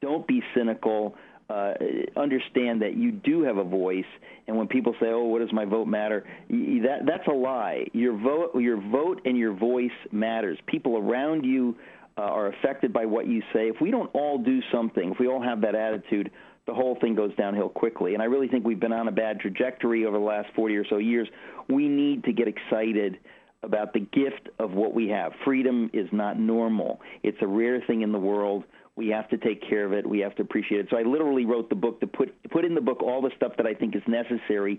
Don't 0.02 0.26
be 0.26 0.42
cynical 0.54 1.16
uh, 1.50 1.74
understand 2.16 2.80
that 2.82 2.96
you 2.96 3.10
do 3.10 3.42
have 3.42 3.56
a 3.56 3.64
voice. 3.64 4.04
And 4.46 4.56
when 4.56 4.68
people 4.68 4.94
say, 5.00 5.06
"Oh, 5.08 5.24
what 5.24 5.40
does 5.40 5.52
my 5.52 5.64
vote 5.64 5.88
matter?" 5.88 6.24
that 6.48 7.00
that's 7.06 7.26
a 7.26 7.32
lie. 7.32 7.86
Your 7.92 8.16
vote, 8.16 8.54
your 8.54 8.80
vote, 8.80 9.22
and 9.24 9.36
your 9.36 9.52
voice 9.52 9.90
matters. 10.12 10.58
People 10.66 10.96
around 10.96 11.44
you 11.44 11.76
uh, 12.16 12.22
are 12.22 12.48
affected 12.48 12.92
by 12.92 13.06
what 13.06 13.26
you 13.26 13.42
say. 13.52 13.68
If 13.68 13.80
we 13.80 13.90
don't 13.90 14.10
all 14.14 14.38
do 14.38 14.60
something, 14.72 15.10
if 15.10 15.18
we 15.18 15.26
all 15.26 15.42
have 15.42 15.60
that 15.62 15.74
attitude, 15.74 16.30
the 16.66 16.74
whole 16.74 16.96
thing 17.00 17.14
goes 17.14 17.34
downhill 17.36 17.68
quickly. 17.68 18.14
And 18.14 18.22
I 18.22 18.26
really 18.26 18.46
think 18.46 18.64
we've 18.64 18.78
been 18.78 18.92
on 18.92 19.08
a 19.08 19.12
bad 19.12 19.40
trajectory 19.40 20.06
over 20.06 20.18
the 20.18 20.24
last 20.24 20.48
40 20.54 20.76
or 20.76 20.86
so 20.88 20.98
years. 20.98 21.28
We 21.68 21.88
need 21.88 22.24
to 22.24 22.32
get 22.32 22.46
excited 22.46 23.18
about 23.62 23.92
the 23.92 24.00
gift 24.00 24.48
of 24.58 24.72
what 24.72 24.94
we 24.94 25.08
have. 25.08 25.32
Freedom 25.44 25.90
is 25.92 26.08
not 26.12 26.38
normal. 26.38 27.00
It's 27.22 27.38
a 27.40 27.46
rare 27.46 27.82
thing 27.86 28.02
in 28.02 28.12
the 28.12 28.18
world. 28.18 28.64
We 29.00 29.08
have 29.08 29.30
to 29.30 29.38
take 29.38 29.66
care 29.66 29.86
of 29.86 29.94
it. 29.94 30.06
We 30.06 30.18
have 30.18 30.34
to 30.34 30.42
appreciate 30.42 30.82
it. 30.82 30.88
So 30.90 30.98
I 30.98 31.04
literally 31.04 31.46
wrote 31.46 31.70
the 31.70 31.74
book 31.74 32.00
to 32.00 32.06
put 32.06 32.34
put 32.50 32.66
in 32.66 32.74
the 32.74 32.82
book 32.82 33.02
all 33.02 33.22
the 33.22 33.30
stuff 33.34 33.52
that 33.56 33.66
I 33.66 33.72
think 33.72 33.96
is 33.96 34.02
necessary 34.06 34.78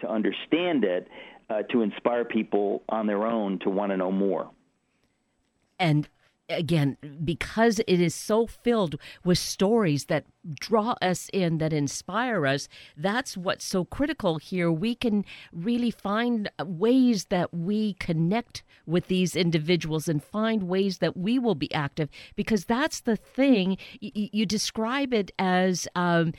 to 0.00 0.10
understand 0.10 0.84
it, 0.84 1.08
uh, 1.48 1.62
to 1.70 1.80
inspire 1.80 2.26
people 2.26 2.82
on 2.90 3.06
their 3.06 3.24
own 3.24 3.58
to 3.60 3.70
want 3.70 3.90
to 3.90 3.96
know 3.96 4.12
more. 4.12 4.50
And 5.78 6.06
again, 6.52 6.96
because 7.24 7.80
it 7.80 8.00
is 8.00 8.14
so 8.14 8.46
filled 8.46 8.96
with 9.24 9.38
stories 9.38 10.06
that 10.06 10.24
draw 10.60 10.94
us 11.00 11.28
in, 11.32 11.58
that 11.58 11.72
inspire 11.72 12.46
us, 12.46 12.68
that's 12.96 13.36
what's 13.36 13.64
so 13.64 13.84
critical 13.84 14.38
here. 14.38 14.70
We 14.70 14.94
can 14.94 15.24
really 15.52 15.90
find 15.90 16.50
ways 16.64 17.26
that 17.26 17.52
we 17.52 17.94
connect 17.94 18.62
with 18.86 19.06
these 19.08 19.36
individuals 19.36 20.08
and 20.08 20.22
find 20.22 20.64
ways 20.64 20.98
that 20.98 21.16
we 21.16 21.38
will 21.38 21.54
be 21.54 21.72
active 21.74 22.08
because 22.36 22.64
that's 22.64 23.00
the 23.00 23.16
thing. 23.16 23.78
You, 24.00 24.28
you 24.32 24.46
describe 24.46 25.14
it 25.14 25.30
as 25.38 25.86
um, 25.94 26.32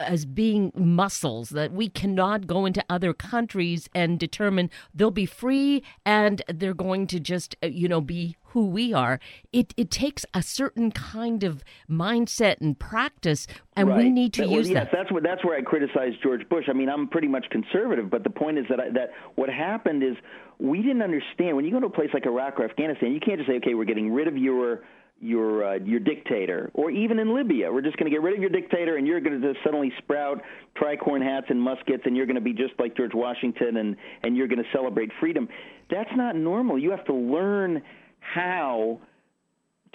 as 0.00 0.24
being 0.24 0.72
muscles 0.74 1.50
that 1.50 1.72
we 1.72 1.88
cannot 1.88 2.46
go 2.46 2.66
into 2.66 2.84
other 2.88 3.12
countries 3.12 3.88
and 3.94 4.18
determine. 4.18 4.70
They'll 4.94 5.10
be 5.10 5.26
free 5.26 5.82
and 6.04 6.42
they're 6.48 6.74
going 6.74 7.06
to 7.08 7.20
just 7.20 7.56
uh, 7.62 7.66
you 7.66 7.88
know 7.88 8.00
be 8.00 8.36
who 8.50 8.66
we 8.66 8.92
are. 8.92 9.20
It 9.52 9.74
it 9.76 9.90
takes 9.90 10.24
a 10.34 10.42
certain 10.42 10.90
kind 10.90 11.44
of 11.44 11.62
mindset 11.90 12.60
and 12.60 12.78
practice 12.78 13.46
and 13.76 13.88
right. 13.88 13.98
we 13.98 14.10
need 14.10 14.32
to 14.34 14.42
that, 14.42 14.50
use 14.50 14.68
yes, 14.68 14.84
that. 14.84 14.96
that's 14.96 15.12
what 15.12 15.22
that's 15.22 15.44
where 15.44 15.58
I 15.58 15.62
criticize 15.62 16.12
George 16.22 16.48
Bush. 16.48 16.64
I 16.68 16.72
mean 16.72 16.88
I'm 16.88 17.08
pretty 17.08 17.28
much 17.28 17.46
conservative 17.50 18.10
but 18.10 18.24
the 18.24 18.30
point 18.30 18.58
is 18.58 18.64
that 18.70 18.80
I, 18.80 18.90
that 18.90 19.10
what 19.34 19.48
happened 19.48 20.02
is 20.02 20.16
we 20.58 20.80
didn't 20.80 21.02
understand 21.02 21.56
when 21.56 21.64
you 21.64 21.70
go 21.70 21.80
to 21.80 21.86
a 21.86 21.90
place 21.90 22.10
like 22.14 22.26
Iraq 22.26 22.58
or 22.58 22.64
Afghanistan 22.64 23.12
you 23.12 23.20
can't 23.20 23.38
just 23.38 23.48
say 23.48 23.56
okay 23.56 23.74
we're 23.74 23.84
getting 23.84 24.12
rid 24.12 24.28
of 24.28 24.36
your 24.36 24.82
your 25.20 25.64
uh, 25.64 25.74
your 25.76 26.00
dictator, 26.00 26.70
or 26.74 26.90
even 26.90 27.18
in 27.18 27.34
Libya, 27.34 27.72
we're 27.72 27.80
just 27.80 27.96
going 27.96 28.10
to 28.10 28.14
get 28.14 28.22
rid 28.22 28.34
of 28.34 28.40
your 28.40 28.50
dictator, 28.50 28.96
and 28.96 29.06
you're 29.06 29.20
going 29.20 29.40
to 29.40 29.52
just 29.52 29.64
suddenly 29.64 29.92
sprout 29.98 30.42
tricorn 30.76 31.22
hats 31.22 31.46
and 31.48 31.60
muskets, 31.60 32.02
and 32.04 32.16
you're 32.16 32.26
going 32.26 32.36
to 32.36 32.40
be 32.42 32.52
just 32.52 32.74
like 32.78 32.96
George 32.96 33.14
Washington, 33.14 33.78
and 33.78 33.96
and 34.22 34.36
you're 34.36 34.48
going 34.48 34.62
to 34.62 34.70
celebrate 34.72 35.10
freedom. 35.18 35.48
That's 35.90 36.10
not 36.14 36.36
normal. 36.36 36.78
You 36.78 36.90
have 36.90 37.04
to 37.06 37.14
learn 37.14 37.82
how 38.20 39.00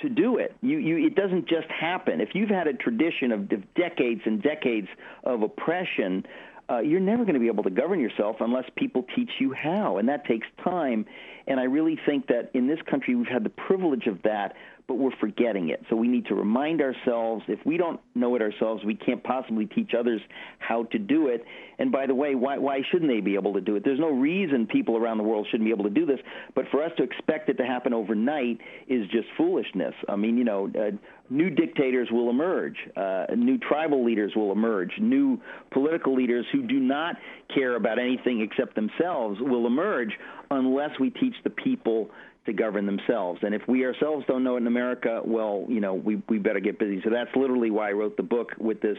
to 0.02 0.10
do 0.10 0.38
it. 0.38 0.56
You, 0.62 0.78
you, 0.78 1.06
it 1.06 1.16
doesn't 1.16 1.48
just 1.48 1.68
happen. 1.68 2.22
If 2.22 2.30
you've 2.34 2.50
had 2.50 2.68
a 2.68 2.74
tradition 2.74 3.32
of, 3.32 3.48
decades 3.76 4.22
and 4.26 4.42
decades 4.42 4.88
of 5.24 5.44
oppression, 5.44 6.26
uh, 6.70 6.80
you're 6.80 7.00
never 7.00 7.24
going 7.24 7.34
to 7.34 7.40
be 7.40 7.48
able 7.48 7.64
to 7.64 7.70
govern 7.70 8.00
yourself 8.00 8.38
unless 8.40 8.64
people 8.76 9.06
teach 9.16 9.30
you 9.40 9.54
how, 9.54 9.98
and 9.98 10.08
that 10.10 10.26
takes 10.26 10.48
time. 10.64 11.06
And 11.48 11.60
I 11.60 11.64
really 11.64 12.00
think 12.06 12.28
that 12.28 12.52
in 12.54 12.68
this 12.68 12.80
country 12.90 13.16
we've 13.16 13.28
had 13.28 13.44
the 13.44 13.50
privilege 13.50 14.08
of 14.08 14.22
that 14.24 14.56
but 14.92 14.98
we're 14.98 15.16
forgetting 15.22 15.70
it. 15.70 15.82
So 15.90 15.96
we 15.96 16.10
need 16.10 16.26
to 16.26 16.36
remind 16.36 16.82
ourselves 16.82 17.46
if 17.48 17.66
we 17.66 17.78
don't 17.78 17.98
know 18.14 18.36
it 18.36 18.42
ourselves, 18.42 18.84
we 18.84 18.94
can't 18.94 19.24
possibly 19.24 19.66
teach 19.66 19.92
others 19.98 20.20
how 20.60 20.84
to 20.92 21.00
do 21.00 21.28
it. 21.28 21.46
And 21.80 21.94
by 21.94 22.08
the 22.08 22.14
way, 22.14 22.36
why, 22.36 22.58
why 22.58 22.82
shouldn't 22.92 23.10
they 23.10 23.22
be 23.22 23.36
able 23.36 23.54
to 23.54 23.62
do 23.62 23.78
it? 23.78 23.86
There's 23.86 24.02
no 24.02 24.12
reason 24.12 24.68
people 24.68 24.98
around 24.98 25.18
the 25.18 25.24
world 25.24 25.48
shouldn't 25.50 25.66
be 25.66 25.72
able 25.72 25.86
to 25.86 25.90
do 25.90 26.06
this, 26.06 26.20
but 26.56 26.66
for 26.72 26.84
us 26.84 26.92
to 26.98 27.04
expect 27.04 27.48
it 27.48 27.54
to 27.54 27.66
happen 27.66 27.94
overnight 27.94 28.60
is 28.90 29.08
just 29.12 29.28
foolishness. 29.38 29.94
I 30.10 30.18
mean, 30.18 30.38
you 30.38 30.44
know, 30.44 30.70
uh, 30.78 30.92
new 31.30 31.50
dictators 31.50 32.10
will 32.12 32.30
emerge, 32.30 32.76
uh, 32.98 33.28
new 33.34 33.58
tribal 33.60 34.04
leaders 34.04 34.34
will 34.36 34.52
emerge, 34.52 34.92
new 35.00 35.40
political 35.72 36.14
leaders 36.14 36.46
who 36.52 36.64
do 36.64 36.82
not 36.82 37.16
care 37.56 37.78
about 37.78 37.98
anything 37.98 38.42
except 38.42 38.76
themselves 38.76 39.40
will 39.40 39.68
emerge 39.68 40.12
unless 40.50 40.92
we 41.00 41.10
teach 41.10 41.36
the 41.46 41.50
people 41.50 42.10
to 42.46 42.54
govern 42.54 42.86
themselves. 42.86 43.40
And 43.44 43.54
if 43.54 43.62
we 43.68 43.86
ourselves 43.86 44.26
don't 44.28 44.44
know 44.44 44.56
it 44.56 44.62
in 44.62 44.68
America, 44.68 45.22
well, 45.24 45.66
you 45.68 45.80
know, 45.80 45.94
we 45.94 46.22
we 46.28 46.40
better 46.40 46.60
get 46.60 46.80
busy. 46.80 47.02
So 47.04 47.10
that's 47.10 47.36
literally 47.36 47.72
why 47.72 47.90
I 47.90 47.92
wrote 47.94 48.18
the 48.18 48.24
book 48.24 48.52
with 48.58 48.82
this 48.82 48.98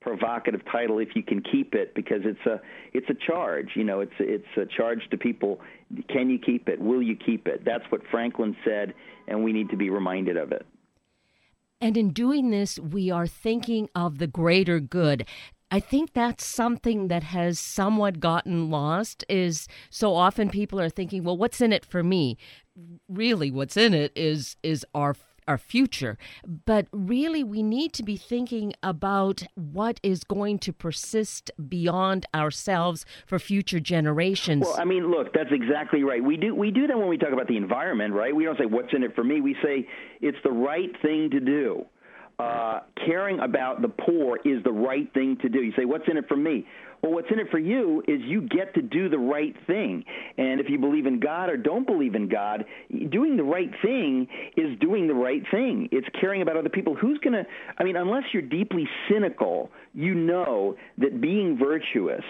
provocative 0.00 0.62
title 0.72 0.98
if 0.98 1.10
you 1.14 1.22
can 1.22 1.42
keep 1.42 1.74
it 1.74 1.94
because 1.94 2.22
it's 2.24 2.46
a 2.46 2.58
it's 2.94 3.08
a 3.10 3.14
charge 3.26 3.68
you 3.76 3.84
know 3.84 4.00
it's 4.00 4.14
it's 4.18 4.46
a 4.56 4.64
charge 4.64 5.00
to 5.10 5.18
people. 5.18 5.60
Can 6.08 6.30
you 6.30 6.38
keep 6.38 6.68
it? 6.68 6.80
Will 6.80 7.02
you 7.02 7.16
keep 7.16 7.46
it? 7.46 7.64
That's 7.64 7.84
what 7.90 8.00
franklin 8.10 8.56
said 8.64 8.94
and 9.28 9.44
we 9.44 9.52
need 9.52 9.68
to 9.70 9.76
be 9.76 9.90
reminded 9.90 10.36
of 10.36 10.52
it. 10.52 10.66
And 11.82 11.96
in 11.96 12.10
doing 12.10 12.50
this 12.50 12.78
we 12.78 13.10
are 13.10 13.26
thinking 13.26 13.90
of 13.94 14.18
the 14.18 14.26
greater 14.26 14.80
good 14.80 15.26
I 15.70 15.80
think 15.80 16.12
that's 16.12 16.44
something 16.44 17.08
that 17.08 17.22
has 17.22 17.60
somewhat 17.60 18.18
gotten 18.18 18.70
lost 18.70 19.24
is 19.28 19.68
so 19.88 20.14
often 20.14 20.50
people 20.50 20.80
are 20.80 20.88
thinking, 20.88 21.22
well, 21.22 21.36
what's 21.36 21.60
in 21.60 21.72
it 21.72 21.84
for 21.84 22.02
me? 22.02 22.36
Really, 23.08 23.50
what's 23.50 23.76
in 23.76 23.94
it 23.94 24.12
is 24.16 24.56
is 24.62 24.84
our 24.94 25.14
our 25.48 25.58
future. 25.58 26.16
But 26.46 26.86
really, 26.92 27.42
we 27.42 27.62
need 27.62 27.92
to 27.94 28.02
be 28.02 28.16
thinking 28.16 28.72
about 28.82 29.42
what 29.54 29.98
is 30.02 30.22
going 30.22 30.60
to 30.60 30.72
persist 30.72 31.50
beyond 31.68 32.26
ourselves 32.34 33.04
for 33.26 33.38
future 33.38 33.80
generations. 33.80 34.64
Well, 34.64 34.76
I 34.78 34.84
mean, 34.84 35.10
look, 35.10 35.32
that's 35.32 35.50
exactly 35.50 36.04
right. 36.04 36.22
We 36.22 36.36
do 36.36 36.54
we 36.54 36.70
do 36.70 36.86
that 36.86 36.96
when 36.96 37.08
we 37.08 37.18
talk 37.18 37.32
about 37.32 37.48
the 37.48 37.56
environment, 37.56 38.14
right? 38.14 38.34
We 38.34 38.44
don't 38.44 38.58
say 38.58 38.66
what's 38.66 38.92
in 38.92 39.02
it 39.02 39.14
for 39.14 39.24
me. 39.24 39.40
We 39.40 39.56
say 39.62 39.88
it's 40.20 40.38
the 40.44 40.52
right 40.52 40.90
thing 41.02 41.30
to 41.30 41.40
do 41.40 41.84
uh, 42.40 42.80
caring 43.04 43.40
about 43.40 43.82
the 43.82 43.88
poor 43.88 44.38
is 44.44 44.62
the 44.64 44.72
right 44.72 45.12
thing 45.12 45.36
to 45.42 45.48
do. 45.48 45.60
You 45.60 45.72
say, 45.76 45.84
what's 45.84 46.04
in 46.08 46.16
it 46.16 46.26
for 46.26 46.36
me? 46.36 46.66
Well, 47.02 47.12
what's 47.12 47.28
in 47.30 47.38
it 47.38 47.50
for 47.50 47.58
you 47.58 48.02
is 48.08 48.20
you 48.22 48.42
get 48.42 48.74
to 48.74 48.82
do 48.82 49.08
the 49.08 49.18
right 49.18 49.54
thing. 49.66 50.04
And 50.38 50.60
if 50.60 50.68
you 50.68 50.78
believe 50.78 51.06
in 51.06 51.20
God 51.20 51.50
or 51.50 51.56
don't 51.56 51.86
believe 51.86 52.14
in 52.14 52.28
God, 52.28 52.64
doing 53.10 53.36
the 53.36 53.44
right 53.44 53.70
thing 53.82 54.26
is 54.56 54.78
doing 54.80 55.06
the 55.06 55.14
right 55.14 55.42
thing. 55.50 55.88
It's 55.92 56.06
caring 56.18 56.40
about 56.40 56.56
other 56.56 56.68
people. 56.68 56.94
Who's 56.94 57.18
going 57.18 57.32
to, 57.34 57.44
I 57.78 57.84
mean, 57.84 57.96
unless 57.96 58.24
you're 58.32 58.42
deeply 58.42 58.88
cynical, 59.10 59.70
you 59.94 60.14
know 60.14 60.76
that 60.98 61.20
being 61.20 61.58
virtuous, 61.58 62.24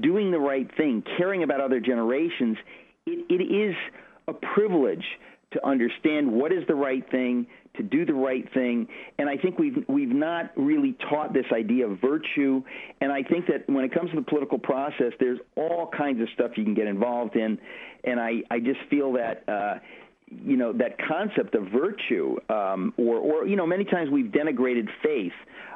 doing 0.00 0.30
the 0.30 0.38
right 0.40 0.68
thing, 0.76 1.02
caring 1.16 1.44
about 1.44 1.60
other 1.60 1.80
generations, 1.80 2.56
it, 3.06 3.26
it 3.28 3.42
is 3.42 3.74
a 4.26 4.32
privilege 4.32 5.04
to 5.52 5.66
understand 5.66 6.30
what 6.30 6.52
is 6.52 6.66
the 6.66 6.74
right 6.74 7.08
thing, 7.10 7.46
to 7.76 7.82
do 7.82 8.04
the 8.04 8.14
right 8.14 8.44
thing. 8.52 8.88
And 9.18 9.28
I 9.28 9.36
think 9.36 9.58
we've 9.58 9.84
we've 9.88 10.08
not 10.08 10.52
really 10.56 10.96
taught 11.08 11.32
this 11.32 11.46
idea 11.52 11.86
of 11.86 12.00
virtue. 12.00 12.62
And 13.00 13.12
I 13.12 13.22
think 13.22 13.46
that 13.46 13.68
when 13.68 13.84
it 13.84 13.92
comes 13.92 14.10
to 14.10 14.16
the 14.16 14.22
political 14.22 14.58
process, 14.58 15.12
there's 15.20 15.40
all 15.56 15.90
kinds 15.96 16.20
of 16.20 16.28
stuff 16.34 16.52
you 16.56 16.64
can 16.64 16.74
get 16.74 16.86
involved 16.86 17.36
in. 17.36 17.58
And 18.04 18.20
I 18.20 18.42
I 18.50 18.60
just 18.60 18.80
feel 18.90 19.12
that. 19.14 19.44
Uh, 19.48 19.78
you 20.42 20.56
know 20.56 20.72
that 20.72 20.96
concept 21.06 21.54
of 21.54 21.64
virtue, 21.68 22.36
um, 22.48 22.94
or, 22.96 23.18
or 23.18 23.46
you 23.46 23.56
know, 23.56 23.66
many 23.66 23.84
times 23.84 24.10
we've 24.10 24.32
denigrated 24.32 24.88
faith. 25.02 25.32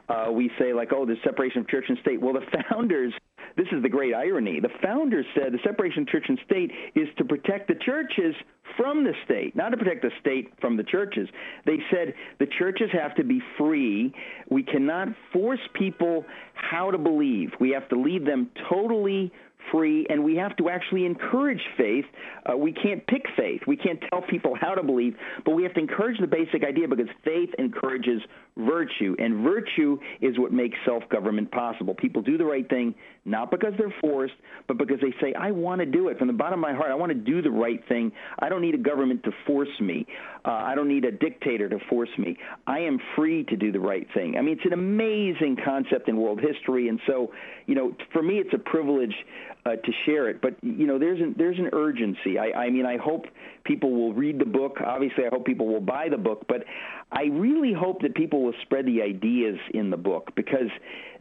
Uh, 0.08 0.32
we 0.32 0.50
say 0.58 0.72
like, 0.72 0.90
oh, 0.92 1.04
the 1.04 1.16
separation 1.22 1.60
of 1.60 1.68
church 1.68 1.84
and 1.88 1.98
state. 1.98 2.20
Well, 2.20 2.32
the 2.32 2.46
founders 2.70 3.12
this 3.58 3.66
is 3.72 3.82
the 3.82 3.88
great 3.88 4.14
irony. 4.14 4.60
The 4.60 4.70
founders 4.82 5.26
said 5.34 5.52
the 5.52 5.58
separation 5.64 6.02
of 6.02 6.08
church 6.08 6.24
and 6.28 6.38
state 6.46 6.70
is 6.94 7.08
to 7.18 7.24
protect 7.24 7.66
the 7.66 7.74
churches 7.74 8.34
from 8.76 9.02
the 9.02 9.12
state, 9.24 9.56
not 9.56 9.70
to 9.70 9.76
protect 9.76 10.02
the 10.02 10.12
state 10.20 10.52
from 10.60 10.76
the 10.76 10.84
churches. 10.84 11.28
They 11.66 11.78
said 11.90 12.14
the 12.38 12.46
churches 12.58 12.88
have 12.92 13.16
to 13.16 13.24
be 13.24 13.42
free. 13.58 14.14
We 14.48 14.62
cannot 14.62 15.08
force 15.32 15.60
people 15.74 16.24
how 16.54 16.92
to 16.92 16.98
believe. 16.98 17.50
We 17.58 17.70
have 17.70 17.88
to 17.88 18.00
leave 18.00 18.24
them 18.24 18.48
totally 18.70 19.32
free, 19.72 20.06
and 20.08 20.24
we 20.24 20.36
have 20.36 20.56
to 20.56 20.68
actually 20.68 21.04
encourage 21.04 21.60
faith. 21.76 22.04
Uh, 22.46 22.56
we 22.56 22.72
can't 22.72 23.06
pick 23.06 23.22
faith. 23.36 23.60
We 23.66 23.76
can't 23.76 23.98
tell 24.10 24.22
people 24.22 24.54
how 24.58 24.74
to 24.74 24.82
believe, 24.82 25.14
but 25.44 25.52
we 25.52 25.62
have 25.64 25.74
to 25.74 25.80
encourage 25.80 26.18
the 26.20 26.26
basic 26.26 26.64
idea 26.64 26.88
because 26.88 27.08
faith 27.24 27.50
encourages 27.58 28.22
virtue, 28.58 29.16
and 29.18 29.44
virtue 29.44 29.98
is 30.20 30.38
what 30.38 30.52
makes 30.52 30.76
self 30.84 31.02
government 31.08 31.50
possible. 31.50 31.94
People 31.94 32.22
do 32.22 32.36
the 32.36 32.44
right 32.44 32.68
thing 32.68 32.94
not 33.28 33.50
because 33.50 33.74
they're 33.78 33.94
forced, 34.00 34.34
but 34.66 34.78
because 34.78 34.98
they 35.00 35.12
say, 35.20 35.34
I 35.34 35.50
want 35.50 35.80
to 35.80 35.86
do 35.86 36.08
it. 36.08 36.18
From 36.18 36.28
the 36.28 36.32
bottom 36.32 36.58
of 36.58 36.60
my 36.60 36.74
heart, 36.74 36.90
I 36.90 36.94
want 36.94 37.10
to 37.12 37.18
do 37.18 37.42
the 37.42 37.50
right 37.50 37.86
thing. 37.86 38.10
I 38.38 38.48
don't 38.48 38.62
need 38.62 38.74
a 38.74 38.78
government 38.78 39.22
to 39.24 39.32
force 39.46 39.68
me. 39.80 40.06
Uh, 40.44 40.50
I 40.50 40.74
don't 40.74 40.88
need 40.88 41.04
a 41.04 41.12
dictator 41.12 41.68
to 41.68 41.78
force 41.90 42.08
me. 42.16 42.38
I 42.66 42.80
am 42.80 42.98
free 43.14 43.44
to 43.44 43.56
do 43.56 43.70
the 43.70 43.80
right 43.80 44.06
thing. 44.14 44.36
I 44.38 44.40
mean, 44.40 44.54
it's 44.56 44.64
an 44.64 44.72
amazing 44.72 45.58
concept 45.62 46.08
in 46.08 46.16
world 46.16 46.40
history. 46.40 46.88
And 46.88 46.98
so, 47.06 47.32
you 47.66 47.74
know, 47.74 47.94
for 48.12 48.22
me, 48.22 48.38
it's 48.38 48.54
a 48.54 48.58
privilege 48.58 49.14
uh, 49.68 49.76
to 49.76 49.92
share 50.06 50.28
it. 50.30 50.40
But, 50.40 50.56
you 50.62 50.86
know, 50.86 50.98
there's 50.98 51.20
an, 51.20 51.34
there's 51.36 51.58
an 51.58 51.70
urgency. 51.72 52.38
I, 52.38 52.64
I 52.64 52.70
mean, 52.70 52.86
I 52.86 52.96
hope 52.96 53.26
people 53.64 53.90
will 53.90 54.14
read 54.14 54.38
the 54.38 54.46
book. 54.46 54.78
Obviously, 54.84 55.24
I 55.26 55.28
hope 55.28 55.44
people 55.44 55.66
will 55.66 55.80
buy 55.80 56.08
the 56.08 56.16
book. 56.16 56.46
But 56.48 56.64
I 57.12 57.24
really 57.24 57.72
hope 57.72 58.02
that 58.02 58.14
people 58.14 58.42
will 58.42 58.54
spread 58.62 58.86
the 58.86 59.02
ideas 59.02 59.58
in 59.74 59.90
the 59.90 59.96
book 59.96 60.32
because 60.34 60.70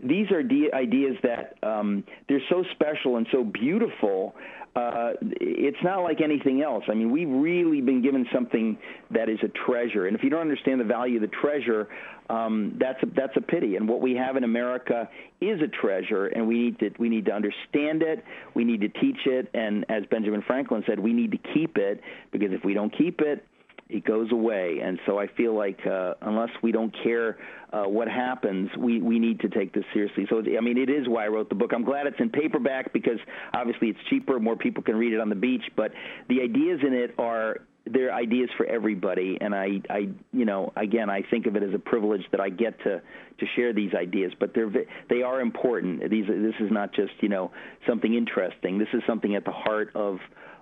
these 0.03 0.31
are 0.31 0.43
de- 0.43 0.71
ideas 0.73 1.15
that 1.23 1.55
um, 1.63 2.03
they're 2.27 2.47
so 2.49 2.63
special 2.71 3.17
and 3.17 3.27
so 3.31 3.43
beautiful. 3.43 4.35
Uh, 4.75 5.13
it's 5.21 5.77
not 5.83 6.01
like 6.01 6.21
anything 6.21 6.61
else. 6.61 6.83
I 6.87 6.93
mean, 6.93 7.11
we've 7.11 7.29
really 7.29 7.81
been 7.81 8.01
given 8.03 8.27
something 8.31 8.77
that 9.09 9.27
is 9.27 9.39
a 9.43 9.47
treasure, 9.47 10.05
and 10.05 10.15
if 10.15 10.23
you 10.23 10.29
don't 10.29 10.41
understand 10.41 10.79
the 10.79 10.85
value 10.85 11.15
of 11.15 11.21
the 11.21 11.35
treasure, 11.41 11.87
um, 12.29 12.77
that's 12.79 13.01
a, 13.01 13.07
that's 13.15 13.35
a 13.37 13.41
pity. 13.41 13.75
And 13.75 13.87
what 13.87 14.01
we 14.01 14.13
have 14.15 14.35
in 14.37 14.43
America 14.43 15.09
is 15.41 15.61
a 15.61 15.67
treasure, 15.67 16.27
and 16.27 16.47
we 16.47 16.55
need 16.55 16.79
to 16.79 16.89
we 16.99 17.09
need 17.09 17.25
to 17.25 17.31
understand 17.31 18.03
it. 18.03 18.23
We 18.53 18.65
need 18.65 18.81
to 18.81 18.89
teach 18.89 19.25
it, 19.25 19.49
and 19.53 19.85
as 19.89 20.03
Benjamin 20.11 20.43
Franklin 20.45 20.83
said, 20.85 20.99
we 20.99 21.13
need 21.13 21.31
to 21.31 21.39
keep 21.53 21.77
it 21.77 22.01
because 22.31 22.51
if 22.51 22.63
we 22.63 22.73
don't 22.73 22.95
keep 22.95 23.21
it, 23.21 23.43
it 23.89 24.03
goes 24.03 24.31
away. 24.31 24.79
And 24.83 24.99
so 25.05 25.17
I 25.17 25.27
feel 25.27 25.55
like 25.55 25.79
uh, 25.85 26.15
unless 26.21 26.49
we 26.61 26.71
don't 26.71 26.93
care 27.03 27.37
uh, 27.71 27.83
what 27.83 28.07
happens, 28.07 28.69
we, 28.77 29.01
we 29.01 29.19
need 29.19 29.39
to 29.41 29.49
take 29.49 29.73
this 29.73 29.83
seriously. 29.93 30.25
So, 30.29 30.39
I 30.39 30.61
mean, 30.61 30.77
it 30.77 30.89
is 30.89 31.07
why 31.07 31.25
I 31.25 31.27
wrote 31.27 31.49
the 31.49 31.55
book. 31.55 31.71
I'm 31.73 31.83
glad 31.83 32.07
it's 32.07 32.19
in 32.19 32.29
paperback 32.29 32.93
because 32.93 33.19
obviously 33.53 33.89
it's 33.89 33.99
cheaper, 34.09 34.39
more 34.39 34.55
people 34.55 34.83
can 34.83 34.95
read 34.95 35.13
it 35.13 35.19
on 35.19 35.29
the 35.29 35.35
beach. 35.35 35.63
But 35.75 35.91
the 36.29 36.41
ideas 36.41 36.81
in 36.85 36.93
it 36.93 37.15
are 37.17 37.57
they're 37.91 38.13
ideas 38.13 38.49
for 38.57 38.65
everybody 38.65 39.37
and 39.39 39.55
I, 39.55 39.81
I 39.89 40.09
you 40.33 40.45
know 40.45 40.73
again 40.75 41.09
I 41.09 41.21
think 41.29 41.45
of 41.45 41.55
it 41.55 41.63
as 41.63 41.73
a 41.73 41.79
privilege 41.79 42.23
that 42.31 42.41
I 42.41 42.49
get 42.49 42.77
to 42.79 43.01
to 43.39 43.45
share 43.55 43.73
these 43.73 43.93
ideas 43.93 44.33
but 44.39 44.53
they're 44.53 44.69
they 45.09 45.21
are 45.21 45.39
important 45.39 46.09
these 46.09 46.25
this 46.27 46.55
is 46.59 46.71
not 46.71 46.93
just 46.93 47.11
you 47.21 47.29
know 47.29 47.51
something 47.87 48.13
interesting 48.13 48.77
this 48.77 48.89
is 48.93 49.01
something 49.07 49.35
at 49.35 49.45
the 49.45 49.51
heart 49.51 49.91
of 49.95 50.17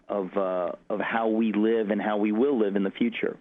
of 0.09 0.35
uh, 0.37 0.71
of 0.89 0.99
how 0.99 1.27
we 1.27 1.51
live 1.53 1.89
and 1.89 2.01
how 2.01 2.17
we 2.17 2.31
will 2.31 2.57
live 2.57 2.75
in 2.75 2.83
the 2.83 2.91
future. 2.91 3.37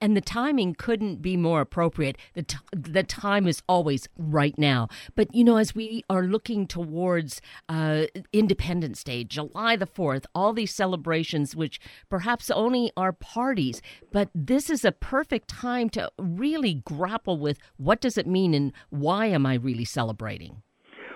And 0.00 0.14
the 0.14 0.20
timing 0.20 0.74
couldn't 0.74 1.22
be 1.22 1.34
more 1.34 1.62
appropriate. 1.62 2.18
The, 2.34 2.42
t- 2.42 2.58
the 2.76 3.02
time 3.02 3.46
is 3.46 3.62
always 3.66 4.06
right 4.18 4.52
now. 4.58 4.88
But, 5.14 5.34
you 5.34 5.44
know, 5.44 5.56
as 5.56 5.74
we 5.74 6.04
are 6.10 6.24
looking 6.24 6.66
towards 6.66 7.40
uh, 7.70 8.04
Independence 8.30 9.02
Day, 9.02 9.24
July 9.24 9.76
the 9.76 9.86
4th, 9.86 10.26
all 10.34 10.52
these 10.52 10.74
celebrations, 10.74 11.56
which 11.56 11.80
perhaps 12.10 12.50
only 12.50 12.92
are 12.98 13.12
parties, 13.12 13.80
but 14.12 14.28
this 14.34 14.68
is 14.68 14.84
a 14.84 14.92
perfect 14.92 15.48
time 15.48 15.88
to 15.90 16.10
really 16.18 16.82
grapple 16.84 17.38
with 17.38 17.58
what 17.78 18.02
does 18.02 18.18
it 18.18 18.26
mean 18.26 18.52
and 18.52 18.72
why 18.90 19.24
am 19.26 19.46
I 19.46 19.54
really 19.54 19.86
celebrating? 19.86 20.62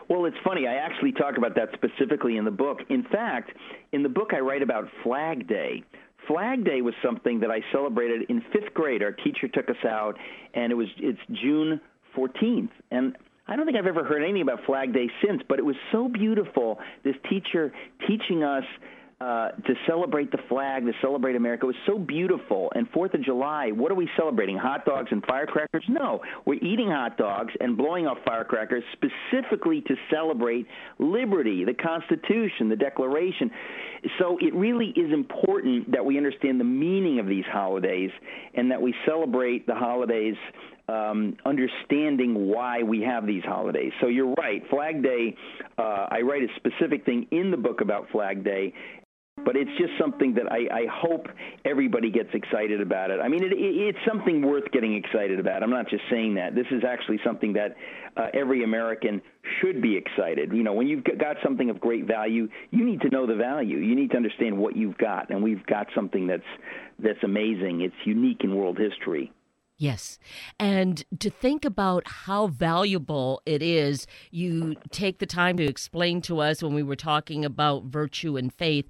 Well, 0.08 0.24
it's 0.24 0.36
funny. 0.42 0.66
I 0.66 0.74
actually 0.74 1.12
talk 1.12 1.36
about 1.36 1.54
that 1.56 1.68
specifically 1.74 2.38
in 2.38 2.44
the 2.44 2.50
book. 2.50 2.78
In 2.88 3.02
fact, 3.04 3.50
in 3.92 4.02
the 4.02 4.08
book, 4.08 4.30
I 4.32 4.40
write 4.40 4.62
about 4.62 4.88
Flag 5.02 5.46
Day. 5.46 5.82
Flag 6.26 6.64
Day 6.64 6.80
was 6.80 6.94
something 7.02 7.40
that 7.40 7.50
I 7.50 7.60
celebrated 7.72 8.22
in 8.30 8.42
fifth 8.52 8.72
grade. 8.74 9.02
Our 9.02 9.12
teacher 9.12 9.48
took 9.48 9.68
us 9.68 9.84
out, 9.84 10.16
and 10.54 10.72
it 10.72 10.74
was 10.74 10.88
it's 10.98 11.18
June 11.42 11.80
14th, 12.16 12.70
and 12.90 13.16
I 13.46 13.56
don't 13.56 13.64
think 13.64 13.78
I've 13.78 13.86
ever 13.86 14.04
heard 14.04 14.22
anything 14.22 14.42
about 14.42 14.64
Flag 14.64 14.92
Day 14.92 15.08
since. 15.24 15.42
But 15.48 15.58
it 15.58 15.64
was 15.64 15.76
so 15.92 16.08
beautiful. 16.08 16.78
This 17.04 17.16
teacher 17.30 17.72
teaching 18.06 18.42
us 18.42 18.64
uh, 19.20 19.48
to 19.48 19.74
celebrate 19.86 20.30
the 20.30 20.38
flag, 20.48 20.84
to 20.86 20.92
celebrate 21.00 21.34
America. 21.34 21.66
Was 21.66 21.74
so 21.86 21.98
beautiful. 21.98 22.70
And 22.74 22.88
Fourth 22.90 23.14
of 23.14 23.22
July, 23.24 23.72
what 23.72 23.90
are 23.90 23.96
we 23.96 24.08
celebrating? 24.16 24.56
Hot 24.56 24.84
dogs 24.84 25.08
and 25.10 25.24
firecrackers? 25.26 25.84
No, 25.88 26.20
we're 26.46 26.62
eating 26.62 26.90
hot 26.90 27.16
dogs 27.16 27.52
and 27.60 27.76
blowing 27.76 28.06
off 28.06 28.18
firecrackers 28.24 28.84
specifically 28.92 29.80
to 29.82 29.96
celebrate 30.08 30.66
liberty, 31.00 31.64
the 31.64 31.74
Constitution, 31.74 32.68
the 32.68 32.76
Declaration. 32.76 33.50
So 34.20 34.38
it 34.40 34.54
really 34.54 34.90
is 34.90 35.12
important 35.12 35.90
that 35.90 36.04
we 36.04 36.16
understand 36.16 36.60
the 36.60 36.64
meaning 36.64 37.18
of 37.18 37.26
these 37.26 37.44
holidays 37.50 38.10
and 38.54 38.70
that 38.70 38.80
we 38.80 38.94
celebrate 39.04 39.66
the 39.66 39.74
holidays 39.74 40.36
um, 40.88 41.36
understanding 41.44 42.48
why 42.48 42.82
we 42.82 43.02
have 43.02 43.26
these 43.26 43.44
holidays. 43.44 43.92
So 44.00 44.08
you're 44.08 44.32
right. 44.34 44.62
Flag 44.70 45.02
Day, 45.02 45.36
uh, 45.76 46.06
I 46.10 46.22
write 46.22 46.42
a 46.42 46.48
specific 46.56 47.04
thing 47.04 47.26
in 47.30 47.50
the 47.50 47.56
book 47.56 47.80
about 47.82 48.08
Flag 48.10 48.42
Day, 48.42 48.72
but 49.44 49.56
it's 49.56 49.70
just 49.78 49.92
something 50.00 50.34
that 50.34 50.50
I, 50.50 50.68
I 50.72 50.86
hope 50.90 51.26
everybody 51.64 52.10
gets 52.10 52.30
excited 52.34 52.80
about 52.80 53.10
it. 53.10 53.20
I 53.20 53.28
mean, 53.28 53.42
it, 53.44 53.52
it, 53.52 53.56
it's 53.58 53.98
something 54.06 54.42
worth 54.42 54.70
getting 54.72 54.94
excited 54.94 55.38
about. 55.40 55.62
I'm 55.62 55.70
not 55.70 55.88
just 55.88 56.04
saying 56.10 56.34
that. 56.34 56.54
This 56.54 56.66
is 56.70 56.82
actually 56.84 57.20
something 57.24 57.52
that 57.54 57.76
uh, 58.16 58.26
every 58.34 58.64
American 58.64 59.22
should 59.60 59.80
be 59.80 59.96
excited. 59.96 60.52
You 60.52 60.62
know, 60.62 60.72
when 60.72 60.88
you've 60.88 61.04
got 61.04 61.36
something 61.42 61.70
of 61.70 61.80
great 61.80 62.06
value, 62.06 62.48
you 62.70 62.84
need 62.84 63.00
to 63.02 63.08
know 63.10 63.26
the 63.26 63.36
value. 63.36 63.78
You 63.78 63.94
need 63.94 64.10
to 64.10 64.16
understand 64.16 64.58
what 64.58 64.76
you've 64.76 64.98
got, 64.98 65.30
and 65.30 65.42
we've 65.42 65.64
got 65.66 65.86
something 65.94 66.26
that's 66.26 66.42
that's 66.98 67.22
amazing. 67.22 67.82
It's 67.82 67.94
unique 68.04 68.42
in 68.42 68.54
world 68.54 68.78
history. 68.78 69.32
Yes. 69.78 70.18
And 70.58 71.04
to 71.20 71.30
think 71.30 71.64
about 71.64 72.02
how 72.04 72.48
valuable 72.48 73.40
it 73.46 73.62
is, 73.62 74.08
you 74.32 74.74
take 74.90 75.20
the 75.20 75.26
time 75.26 75.56
to 75.58 75.64
explain 75.64 76.20
to 76.22 76.40
us 76.40 76.64
when 76.64 76.74
we 76.74 76.82
were 76.82 76.96
talking 76.96 77.44
about 77.44 77.84
virtue 77.84 78.36
and 78.36 78.52
faith. 78.52 78.88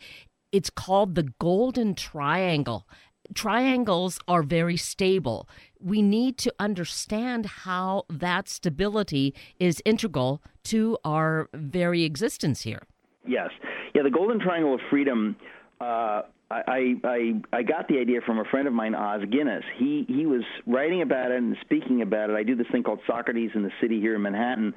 It's 0.52 0.70
called 0.70 1.14
the 1.14 1.24
Golden 1.38 1.94
Triangle. 1.94 2.86
Triangles 3.34 4.18
are 4.26 4.42
very 4.42 4.76
stable. 4.78 5.48
We 5.78 6.00
need 6.00 6.38
to 6.38 6.54
understand 6.58 7.44
how 7.46 8.04
that 8.08 8.48
stability 8.48 9.34
is 9.58 9.82
integral 9.84 10.42
to 10.64 10.96
our 11.04 11.50
very 11.52 12.04
existence 12.04 12.62
here. 12.62 12.82
Yes. 13.26 13.50
Yeah, 13.94 14.02
the 14.02 14.10
Golden 14.10 14.40
Triangle 14.40 14.74
of 14.74 14.80
Freedom. 14.88 15.36
Uh, 15.80 16.22
I, 16.50 16.94
I 17.04 17.42
I 17.52 17.62
got 17.62 17.88
the 17.88 17.98
idea 17.98 18.20
from 18.24 18.38
a 18.38 18.44
friend 18.44 18.66
of 18.66 18.72
mine, 18.72 18.94
Os 18.94 19.22
Guinness. 19.30 19.64
He 19.78 20.06
he 20.08 20.24
was 20.24 20.42
writing 20.66 21.02
about 21.02 21.30
it 21.30 21.36
and 21.36 21.54
speaking 21.60 22.00
about 22.00 22.30
it. 22.30 22.36
I 22.36 22.42
do 22.42 22.56
this 22.56 22.66
thing 22.72 22.82
called 22.82 23.00
Socrates 23.06 23.50
in 23.54 23.62
the 23.62 23.70
City 23.82 24.00
here 24.00 24.14
in 24.14 24.22
Manhattan, 24.22 24.72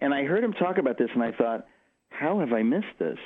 and 0.00 0.12
I 0.12 0.24
heard 0.24 0.42
him 0.42 0.52
talk 0.52 0.78
about 0.78 0.98
this, 0.98 1.10
and 1.14 1.22
I 1.22 1.30
thought, 1.30 1.66
how 2.08 2.40
have 2.40 2.52
I 2.52 2.64
missed 2.64 2.98
this? 2.98 3.18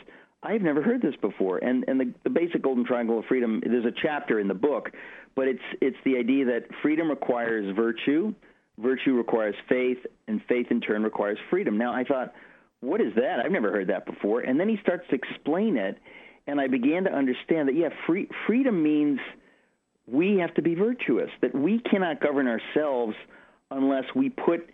I've 0.42 0.62
never 0.62 0.82
heard 0.82 1.02
this 1.02 1.16
before. 1.20 1.58
And 1.58 1.84
and 1.88 2.00
the, 2.00 2.14
the 2.24 2.30
basic 2.30 2.62
golden 2.62 2.84
triangle 2.84 3.18
of 3.18 3.24
freedom. 3.26 3.60
There's 3.64 3.84
a 3.84 3.94
chapter 4.02 4.38
in 4.38 4.48
the 4.48 4.54
book, 4.54 4.90
but 5.34 5.48
it's 5.48 5.62
it's 5.80 5.96
the 6.04 6.16
idea 6.16 6.44
that 6.46 6.66
freedom 6.82 7.08
requires 7.08 7.74
virtue, 7.74 8.34
virtue 8.78 9.14
requires 9.14 9.56
faith, 9.68 9.98
and 10.28 10.40
faith 10.48 10.66
in 10.70 10.80
turn 10.80 11.02
requires 11.02 11.38
freedom. 11.50 11.76
Now 11.76 11.92
I 11.92 12.04
thought, 12.04 12.34
what 12.80 13.00
is 13.00 13.14
that? 13.16 13.40
I've 13.44 13.50
never 13.50 13.72
heard 13.72 13.88
that 13.88 14.06
before. 14.06 14.40
And 14.40 14.58
then 14.60 14.68
he 14.68 14.76
starts 14.80 15.04
to 15.10 15.16
explain 15.16 15.76
it, 15.76 15.98
and 16.46 16.60
I 16.60 16.68
began 16.68 17.04
to 17.04 17.12
understand 17.12 17.68
that 17.68 17.74
yeah, 17.74 17.88
free, 18.06 18.28
freedom 18.46 18.80
means 18.82 19.18
we 20.06 20.38
have 20.38 20.54
to 20.54 20.62
be 20.62 20.76
virtuous. 20.76 21.30
That 21.42 21.54
we 21.54 21.80
cannot 21.80 22.20
govern 22.20 22.46
ourselves 22.46 23.14
unless 23.72 24.04
we 24.14 24.30
put 24.30 24.70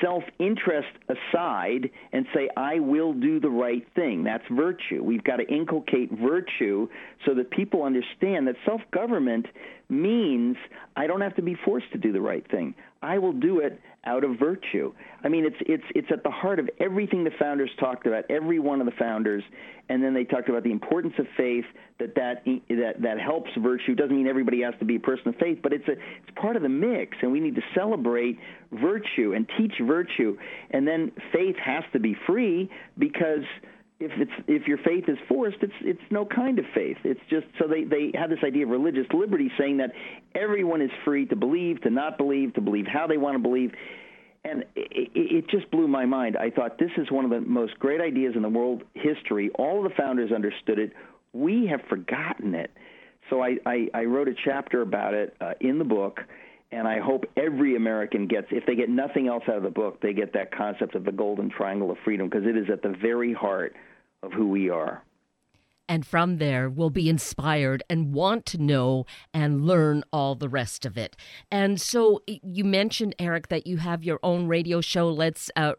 self 0.00 0.22
interest 0.38 0.88
aside 1.08 1.90
and 2.12 2.26
say, 2.34 2.48
I 2.56 2.80
will 2.80 3.12
do 3.12 3.40
the 3.40 3.50
right 3.50 3.86
thing. 3.94 4.24
That's 4.24 4.44
virtue. 4.50 5.02
We've 5.02 5.24
got 5.24 5.36
to 5.36 5.46
inculcate 5.46 6.10
virtue 6.10 6.88
so 7.26 7.34
that 7.34 7.50
people 7.50 7.82
understand 7.84 8.48
that 8.48 8.56
self 8.64 8.80
government 8.92 9.46
means 9.88 10.56
I 10.96 11.06
don't 11.06 11.20
have 11.20 11.36
to 11.36 11.42
be 11.42 11.54
forced 11.64 11.90
to 11.92 11.98
do 11.98 12.12
the 12.12 12.20
right 12.20 12.48
thing. 12.50 12.74
I 13.02 13.18
will 13.18 13.32
do 13.32 13.58
it 13.58 13.80
out 14.04 14.24
of 14.24 14.38
virtue. 14.38 14.92
I 15.22 15.28
mean, 15.28 15.44
it's 15.44 15.56
it's 15.60 15.84
it's 15.94 16.08
at 16.10 16.24
the 16.24 16.30
heart 16.30 16.58
of 16.58 16.68
everything 16.80 17.22
the 17.22 17.30
founders 17.38 17.70
talked 17.78 18.06
about. 18.06 18.24
Every 18.28 18.58
one 18.58 18.80
of 18.80 18.86
the 18.86 18.92
founders, 18.98 19.44
and 19.88 20.02
then 20.02 20.12
they 20.12 20.24
talked 20.24 20.48
about 20.48 20.64
the 20.64 20.72
importance 20.72 21.14
of 21.18 21.26
faith. 21.36 21.64
That 22.00 22.14
that 22.16 22.44
that 22.68 23.02
that 23.02 23.20
helps 23.20 23.50
virtue. 23.56 23.94
Doesn't 23.94 24.16
mean 24.16 24.26
everybody 24.26 24.62
has 24.62 24.74
to 24.80 24.84
be 24.84 24.96
a 24.96 25.00
person 25.00 25.28
of 25.28 25.36
faith, 25.36 25.60
but 25.62 25.72
it's 25.72 25.86
a 25.86 25.92
it's 25.92 26.30
part 26.34 26.56
of 26.56 26.62
the 26.62 26.68
mix, 26.68 27.16
and 27.22 27.30
we 27.30 27.38
need 27.38 27.54
to 27.54 27.62
celebrate 27.74 28.38
virtue 28.72 29.34
and 29.34 29.48
teach 29.56 29.74
virtue. 29.80 30.36
And 30.70 30.86
then 30.86 31.12
faith 31.32 31.56
has 31.64 31.84
to 31.92 32.00
be 32.00 32.16
free 32.26 32.70
because 32.98 33.44
if 34.02 34.10
it's 34.16 34.32
if 34.48 34.66
your 34.66 34.78
faith 34.78 35.04
is 35.08 35.18
forced, 35.28 35.58
it's 35.62 35.72
it's 35.80 36.00
no 36.10 36.24
kind 36.24 36.58
of 36.58 36.64
faith. 36.74 36.96
It's 37.04 37.20
just 37.30 37.46
so 37.58 37.68
they 37.68 37.84
they 37.84 38.10
have 38.14 38.30
this 38.30 38.40
idea 38.44 38.64
of 38.64 38.70
religious 38.70 39.06
liberty, 39.14 39.50
saying 39.58 39.76
that 39.78 39.92
everyone 40.34 40.82
is 40.82 40.90
free 41.04 41.26
to 41.26 41.36
believe, 41.36 41.80
to 41.82 41.90
not 41.90 42.18
believe, 42.18 42.54
to 42.54 42.60
believe 42.60 42.86
how 42.86 43.06
they 43.06 43.16
want 43.16 43.36
to 43.36 43.38
believe. 43.38 43.72
And 44.44 44.64
it, 44.74 45.10
it 45.14 45.48
just 45.48 45.70
blew 45.70 45.86
my 45.86 46.04
mind. 46.04 46.36
I 46.36 46.50
thought 46.50 46.76
this 46.78 46.90
is 46.96 47.12
one 47.12 47.24
of 47.24 47.30
the 47.30 47.40
most 47.40 47.78
great 47.78 48.00
ideas 48.00 48.34
in 48.34 48.42
the 48.42 48.48
world 48.48 48.82
history. 48.94 49.50
All 49.54 49.84
the 49.84 49.90
founders 49.96 50.32
understood 50.32 50.80
it. 50.80 50.92
We 51.32 51.66
have 51.66 51.80
forgotten 51.88 52.56
it. 52.56 52.72
So 53.30 53.40
I, 53.40 53.58
I, 53.64 53.88
I 53.94 54.04
wrote 54.04 54.26
a 54.26 54.34
chapter 54.44 54.82
about 54.82 55.14
it 55.14 55.36
uh, 55.40 55.52
in 55.60 55.78
the 55.78 55.84
book, 55.84 56.18
and 56.72 56.88
I 56.88 56.98
hope 56.98 57.24
every 57.36 57.76
American 57.76 58.26
gets, 58.26 58.48
if 58.50 58.66
they 58.66 58.74
get 58.74 58.88
nothing 58.90 59.28
else 59.28 59.44
out 59.48 59.58
of 59.58 59.62
the 59.62 59.70
book, 59.70 60.02
they 60.02 60.12
get 60.12 60.32
that 60.32 60.52
concept 60.52 60.96
of 60.96 61.04
the 61.04 61.12
golden 61.12 61.48
triangle 61.48 61.92
of 61.92 61.98
freedom 62.04 62.28
because 62.28 62.44
it 62.44 62.56
is 62.56 62.66
at 62.68 62.82
the 62.82 62.96
very 63.00 63.32
heart 63.32 63.76
of 64.22 64.32
who 64.32 64.48
we 64.48 64.70
are. 64.70 65.04
And 65.88 66.06
from 66.06 66.38
there, 66.38 66.70
we'll 66.70 66.90
be 66.90 67.10
inspired 67.10 67.82
and 67.90 68.14
want 68.14 68.46
to 68.46 68.58
know 68.58 69.04
and 69.34 69.66
learn 69.66 70.04
all 70.12 70.34
the 70.34 70.48
rest 70.48 70.86
of 70.86 70.96
it. 70.96 71.16
And 71.50 71.80
so 71.80 72.22
you 72.26 72.64
mentioned, 72.64 73.14
Eric, 73.18 73.48
that 73.48 73.66
you 73.66 73.78
have 73.78 74.02
your 74.02 74.18
own 74.22 74.46
radio 74.46 74.80
show. 74.80 75.08
Let's 75.08 75.50
uh, 75.56 75.74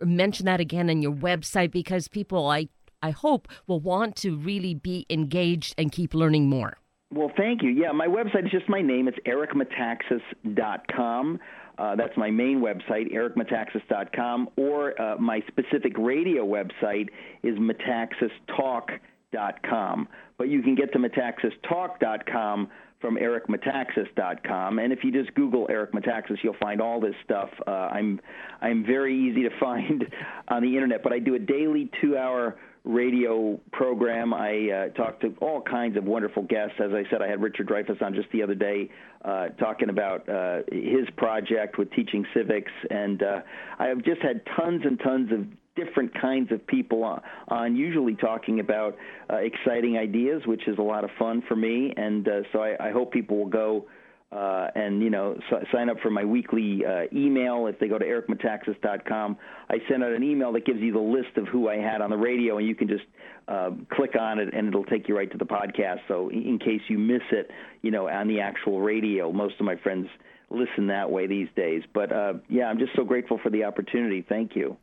mention 0.00 0.46
that 0.46 0.58
again 0.58 0.90
on 0.90 1.02
your 1.02 1.12
website 1.12 1.70
because 1.70 2.08
people, 2.08 2.48
I, 2.48 2.68
I 3.02 3.10
hope, 3.10 3.46
will 3.66 3.80
want 3.80 4.16
to 4.16 4.36
really 4.36 4.74
be 4.74 5.06
engaged 5.08 5.74
and 5.78 5.92
keep 5.92 6.14
learning 6.14 6.48
more. 6.48 6.78
Well, 7.12 7.30
thank 7.36 7.62
you. 7.62 7.68
Yeah, 7.68 7.92
my 7.92 8.06
website 8.06 8.46
is 8.46 8.50
just 8.50 8.70
my 8.70 8.80
name. 8.80 9.06
It's 9.06 9.18
ericmetaxas.com. 9.26 11.38
Uh, 11.78 11.96
that's 11.96 12.16
my 12.16 12.30
main 12.30 12.60
website, 12.60 13.12
ericmetaxas.com, 13.12 14.50
or 14.56 15.00
uh, 15.00 15.16
my 15.18 15.42
specific 15.48 15.96
radio 15.98 16.46
website 16.46 17.08
is 17.42 17.58
metaxastalk.com. 17.58 20.08
But 20.38 20.48
you 20.48 20.62
can 20.62 20.74
get 20.74 20.92
to 20.92 20.98
metaxastalk.com 20.98 22.68
from 23.00 23.16
ericmetaxas.com, 23.16 24.78
and 24.78 24.92
if 24.92 25.02
you 25.02 25.10
just 25.10 25.34
Google 25.34 25.66
Eric 25.68 25.92
Metaxas, 25.92 26.36
you'll 26.44 26.54
find 26.60 26.80
all 26.80 27.00
this 27.00 27.16
stuff. 27.24 27.50
Uh, 27.66 27.70
I'm 27.70 28.20
I'm 28.60 28.86
very 28.86 29.28
easy 29.28 29.42
to 29.42 29.50
find 29.60 30.04
on 30.48 30.62
the 30.62 30.74
internet, 30.74 31.02
but 31.02 31.12
I 31.12 31.18
do 31.18 31.34
a 31.34 31.38
daily 31.38 31.90
two-hour 32.00 32.56
radio 32.84 33.60
program. 33.72 34.34
I 34.34 34.70
uh, 34.70 34.88
talk 34.94 35.20
to 35.20 35.34
all 35.40 35.60
kinds 35.62 35.96
of 35.96 36.04
wonderful 36.04 36.42
guests. 36.42 36.74
As 36.78 36.92
I 36.92 37.04
said, 37.10 37.22
I 37.22 37.28
had 37.28 37.40
Richard 37.40 37.68
Dreyfuss 37.68 38.02
on 38.02 38.14
just 38.14 38.28
the 38.32 38.42
other 38.42 38.54
day 38.54 38.90
uh, 39.24 39.48
talking 39.50 39.88
about 39.88 40.28
uh, 40.28 40.62
his 40.70 41.08
project 41.16 41.78
with 41.78 41.90
teaching 41.92 42.26
civics, 42.34 42.72
and 42.90 43.22
uh, 43.22 43.40
I 43.78 43.86
have 43.86 44.02
just 44.02 44.20
had 44.20 44.42
tons 44.56 44.82
and 44.84 44.98
tons 44.98 45.32
of 45.32 45.46
different 45.74 46.12
kinds 46.20 46.52
of 46.52 46.66
people 46.66 47.02
on, 47.04 47.22
on 47.48 47.76
usually 47.76 48.14
talking 48.14 48.60
about 48.60 48.96
uh, 49.30 49.36
exciting 49.36 49.96
ideas, 49.96 50.42
which 50.46 50.66
is 50.68 50.78
a 50.78 50.82
lot 50.82 51.04
of 51.04 51.10
fun 51.18 51.42
for 51.48 51.56
me. 51.56 51.94
And 51.96 52.28
uh, 52.28 52.42
so 52.52 52.62
I, 52.62 52.88
I 52.88 52.90
hope 52.90 53.12
people 53.12 53.38
will 53.38 53.46
go 53.46 53.86
uh, 54.32 54.68
and 54.74 55.02
you 55.02 55.10
know 55.10 55.36
s- 55.50 55.66
sign 55.72 55.90
up 55.90 55.98
for 56.00 56.10
my 56.10 56.24
weekly 56.24 56.84
uh, 56.84 57.02
email 57.12 57.66
if 57.66 57.78
they 57.78 57.88
go 57.88 57.98
to 57.98 58.04
ericmetaxas.com. 58.04 59.36
I 59.68 59.76
send 59.88 60.02
out 60.02 60.12
an 60.12 60.22
email 60.22 60.52
that 60.52 60.64
gives 60.64 60.80
you 60.80 60.92
the 60.92 60.98
list 60.98 61.36
of 61.36 61.46
who 61.48 61.68
I 61.68 61.76
had 61.76 62.00
on 62.00 62.10
the 62.10 62.16
radio, 62.16 62.58
and 62.58 62.66
you 62.66 62.74
can 62.74 62.88
just 62.88 63.04
uh, 63.48 63.70
click 63.92 64.16
on 64.18 64.38
it, 64.38 64.54
and 64.54 64.68
it'll 64.68 64.84
take 64.84 65.08
you 65.08 65.16
right 65.16 65.30
to 65.30 65.38
the 65.38 65.46
podcast. 65.46 66.00
So 66.08 66.28
in, 66.28 66.42
in 66.42 66.58
case 66.58 66.80
you 66.88 66.98
miss 66.98 67.22
it, 67.30 67.50
you 67.82 67.90
know, 67.90 68.08
on 68.08 68.28
the 68.28 68.40
actual 68.40 68.80
radio, 68.80 69.32
most 69.32 69.54
of 69.60 69.66
my 69.66 69.76
friends 69.76 70.08
listen 70.50 70.86
that 70.88 71.10
way 71.10 71.26
these 71.26 71.48
days. 71.56 71.82
But 71.92 72.12
uh, 72.12 72.34
yeah, 72.48 72.64
I'm 72.64 72.78
just 72.78 72.92
so 72.96 73.04
grateful 73.04 73.38
for 73.42 73.50
the 73.50 73.64
opportunity. 73.64 74.24
Thank 74.26 74.56
you 74.56 74.76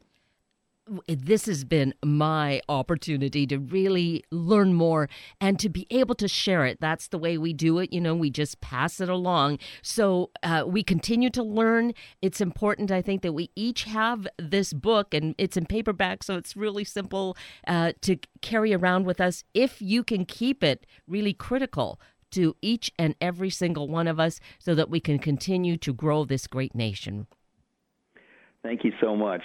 this 1.07 1.45
has 1.45 1.63
been 1.63 1.93
my 2.03 2.61
opportunity 2.67 3.45
to 3.47 3.59
really 3.59 4.23
learn 4.31 4.73
more 4.73 5.09
and 5.39 5.59
to 5.59 5.69
be 5.69 5.87
able 5.89 6.15
to 6.15 6.27
share 6.27 6.65
it. 6.65 6.79
That's 6.79 7.07
the 7.07 7.17
way 7.17 7.37
we 7.37 7.53
do 7.53 7.79
it. 7.79 7.93
You 7.93 8.01
know, 8.01 8.15
we 8.15 8.29
just 8.29 8.61
pass 8.61 8.99
it 8.99 9.09
along. 9.09 9.59
So 9.81 10.31
uh, 10.43 10.63
we 10.67 10.83
continue 10.83 11.29
to 11.31 11.43
learn. 11.43 11.93
It's 12.21 12.41
important, 12.41 12.91
I 12.91 13.01
think, 13.01 13.21
that 13.21 13.33
we 13.33 13.51
each 13.55 13.83
have 13.83 14.27
this 14.37 14.73
book, 14.73 15.13
and 15.13 15.35
it's 15.37 15.57
in 15.57 15.65
paperback, 15.65 16.23
so 16.23 16.35
it's 16.35 16.55
really 16.55 16.83
simple 16.83 17.37
uh, 17.67 17.93
to 18.01 18.17
carry 18.41 18.73
around 18.73 19.05
with 19.05 19.21
us. 19.21 19.43
If 19.53 19.81
you 19.81 20.03
can 20.03 20.25
keep 20.25 20.63
it 20.63 20.85
really 21.07 21.33
critical 21.33 21.99
to 22.31 22.55
each 22.61 22.91
and 22.97 23.15
every 23.19 23.49
single 23.49 23.87
one 23.87 24.07
of 24.07 24.19
us 24.19 24.39
so 24.59 24.75
that 24.75 24.89
we 24.89 24.99
can 24.99 25.19
continue 25.19 25.77
to 25.77 25.93
grow 25.93 26.25
this 26.25 26.47
great 26.47 26.75
nation. 26.75 27.27
Thank 28.61 28.83
you 28.83 28.91
so 29.01 29.15
much. 29.15 29.41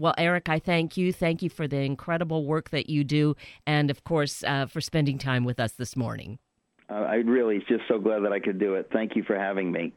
Well, 0.00 0.14
Eric, 0.16 0.48
I 0.48 0.58
thank 0.58 0.96
you. 0.96 1.12
Thank 1.12 1.42
you 1.42 1.50
for 1.50 1.68
the 1.68 1.80
incredible 1.80 2.46
work 2.46 2.70
that 2.70 2.88
you 2.88 3.04
do, 3.04 3.36
and 3.66 3.90
of 3.90 4.02
course, 4.02 4.42
uh, 4.44 4.64
for 4.64 4.80
spending 4.80 5.18
time 5.18 5.44
with 5.44 5.60
us 5.60 5.72
this 5.72 5.94
morning. 5.94 6.38
Uh, 6.88 6.94
I 7.02 7.16
really 7.16 7.58
just 7.68 7.82
so 7.86 7.98
glad 7.98 8.20
that 8.24 8.32
I 8.32 8.40
could 8.40 8.58
do 8.58 8.76
it. 8.76 8.88
Thank 8.94 9.14
you 9.14 9.22
for 9.22 9.38
having 9.38 9.70
me. 9.70 9.92